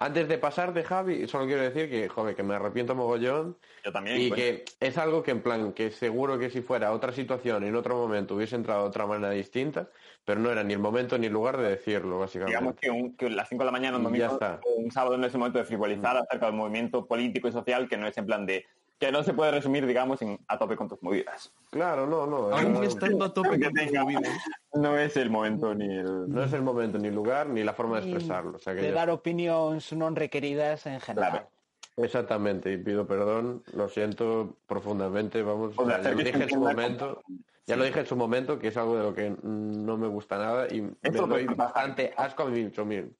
[0.00, 3.92] antes de pasar de Javi, solo quiero decir que, joder, que me arrepiento mogollón Yo
[3.92, 4.20] también.
[4.20, 7.64] y pues, que es algo que en plan, que seguro que si fuera otra situación
[7.64, 9.90] en otro momento hubiese entrado de otra manera distinta,
[10.24, 12.56] pero no era ni el momento ni el lugar de decirlo, básicamente.
[12.58, 14.60] digamos que, un, que las 5 de la mañana un Ya domingo está.
[14.76, 17.96] un sábado no es el momento de frivolizar acerca del movimiento político y social que
[17.96, 18.64] no es en plan de
[18.98, 22.50] que no se puede resumir digamos en a tope con tus movidas Claro, no, no.
[22.56, 24.38] Aún no, estando a tope con tus movidas.
[24.74, 27.74] no es el momento ni el no es el momento, ni el lugar, ni la
[27.74, 28.56] forma de expresarlo.
[28.56, 31.30] O sea que de ya- dar opinións non requeridas en general.
[31.30, 31.50] Claro.
[31.98, 36.60] Exactamente, y pido perdón, lo siento profundamente, vamos, O sea, ya lo dije en su
[36.60, 37.22] momento,
[37.66, 40.38] ya lo dije en su momento, que es algo de lo que no me gusta
[40.38, 43.10] nada y me Esto lo doy bastante asco a mí mismo.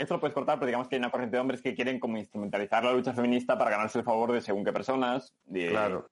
[0.00, 2.16] Esto lo puedes cortar pero digamos que hay una corriente de hombres que quieren como
[2.18, 6.08] instrumentalizar la lucha feminista para ganarse el favor de según qué personas de- Claro,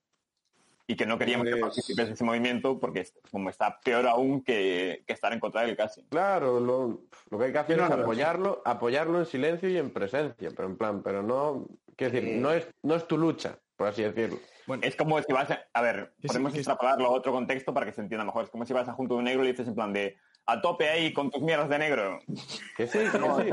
[0.90, 4.06] y que no queríamos que Hombres- participes de ese movimiento porque es- como está peor
[4.06, 7.58] aún que, que estar en contra de él casi claro, lo, lo que hay que
[7.58, 11.66] hacer No, es apoyarlo, apoyarlo en silencio y en presencia, pero en plan, pero no,
[11.96, 12.38] quiero decir, Eh.
[12.38, 14.38] no es, no es tu lucha, por así decirlo.
[14.66, 15.60] Bueno, Es como si vas a...
[15.72, 16.60] A ver, sí, podemos que sí.
[16.60, 18.44] extrapolarlo a otro contexto para que se entienda mejor.
[18.44, 20.18] Es como si vas a junto de un negro y le dices en plan de
[20.48, 22.20] a tope ahí con tus mierdas de negro.
[22.74, 23.50] Que sí, que sí,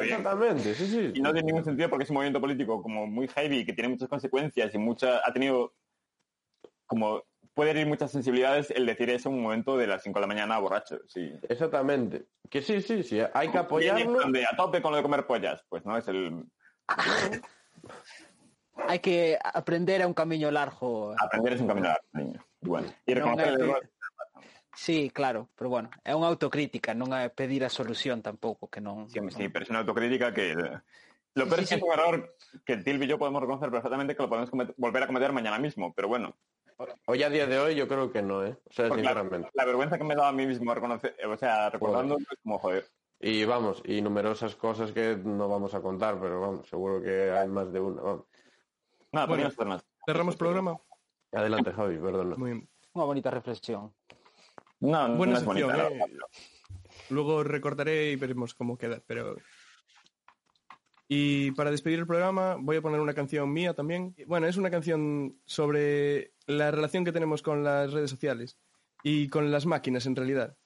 [0.00, 1.12] exactamente, sí, sí.
[1.14, 3.90] Y no tiene ningún sentido porque es un movimiento político como muy heavy, que tiene
[3.90, 5.20] muchas consecuencias y mucha...
[5.22, 5.74] Ha tenido
[6.86, 7.22] como...
[7.52, 10.26] Puede herir muchas sensibilidades el decir eso en un momento de las 5 de la
[10.26, 11.00] mañana borracho.
[11.08, 11.30] Sí.
[11.46, 12.24] Exactamente.
[12.48, 14.20] Que sí, sí, sí, hay que apoyarlo.
[14.20, 15.62] a tope con lo de comer pollas.
[15.68, 16.42] Pues no, es el...
[18.88, 21.14] Hai que aprender a un camiño largo.
[21.20, 22.40] Aprender es un camino largo, niño.
[22.62, 22.96] Igual.
[23.04, 23.90] Y reconocer el error.
[24.80, 29.12] Sí, claro, pero bueno, é unha autocrítica, non é pedir a solución tampouco, que non...
[29.12, 30.56] Sí, sí, pero es una autocrítica que...
[31.36, 32.32] Lo peor es que es un error
[32.64, 35.60] que Tilby y yo podemos reconocer perfectamente que lo podemos cometer- volver a cometer mañana
[35.60, 36.32] mismo, pero bueno,
[37.04, 38.56] Hoy a día de hoy yo creo que no, ¿eh?
[38.56, 39.52] O sea, Porque sinceramente.
[39.52, 42.88] la vergüenza que me daba a mí mismo reconocer, o sea, recordando es como joder.
[43.20, 47.48] Y vamos, y numerosas cosas que no vamos a contar, pero vamos, seguro que hay
[47.52, 48.00] más de una.
[48.00, 48.24] Vamos.
[49.12, 49.28] Nada, Bueno.
[49.28, 49.84] podríamos hacer más.
[50.08, 50.80] cerramos programa.
[51.32, 52.36] Adelante, Javi, perdona.
[52.40, 52.64] Muy bien.
[52.96, 53.92] Unha bonita reflexión.
[54.80, 55.88] No, Buena no es bonita.
[55.88, 56.18] sección, eh.
[57.10, 59.36] Luego recortaré y veremos cómo queda, pero...
[61.12, 64.14] Y para despedir el programa voy a poner una canción mía también.
[64.26, 68.58] Bueno, es una canción sobre la relación que tenemos con las redes sociales
[69.02, 70.56] y con las máquinas en realidad.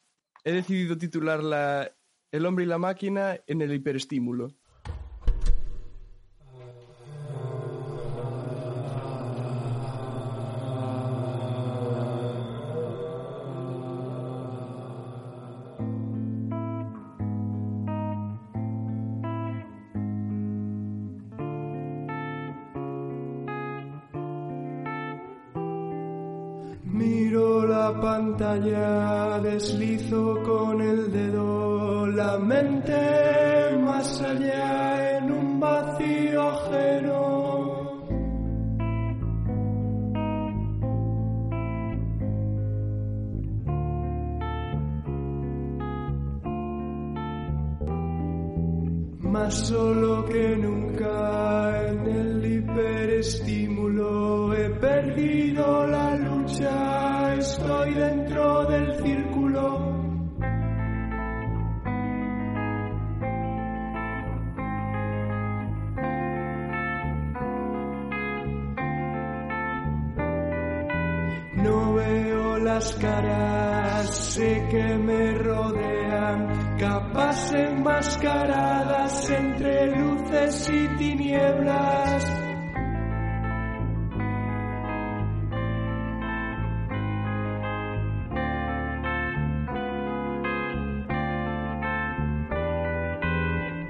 [0.45, 1.97] He decidido titularla
[2.31, 4.53] El hombre y la máquina en el hiperestímulo.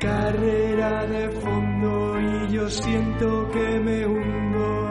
[0.04, 4.90] Carrera de fondo y yo siento que me hundo.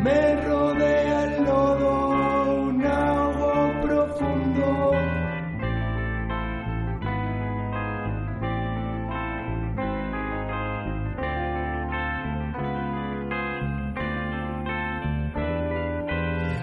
[0.00, 4.92] Me rodea el lodo, un ahogo profundo.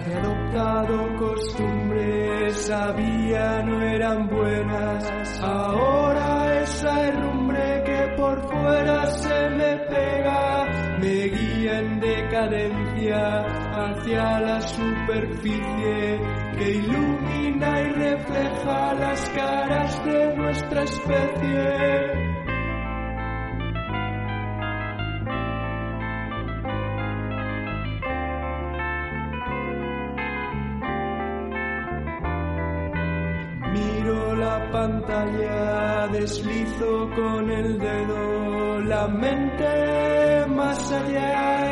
[0.08, 5.40] He adoptado costumbres, sabía no eran buenas.
[5.40, 7.35] Ahora esa que
[8.66, 10.66] fuera se me pega
[11.00, 13.44] me guía en decadencia
[13.76, 16.20] hacia la superficie
[16.58, 22.25] que ilumina y refleja las caras de nuestra especie.
[36.26, 41.65] Deslizo con el dedo la mente más allá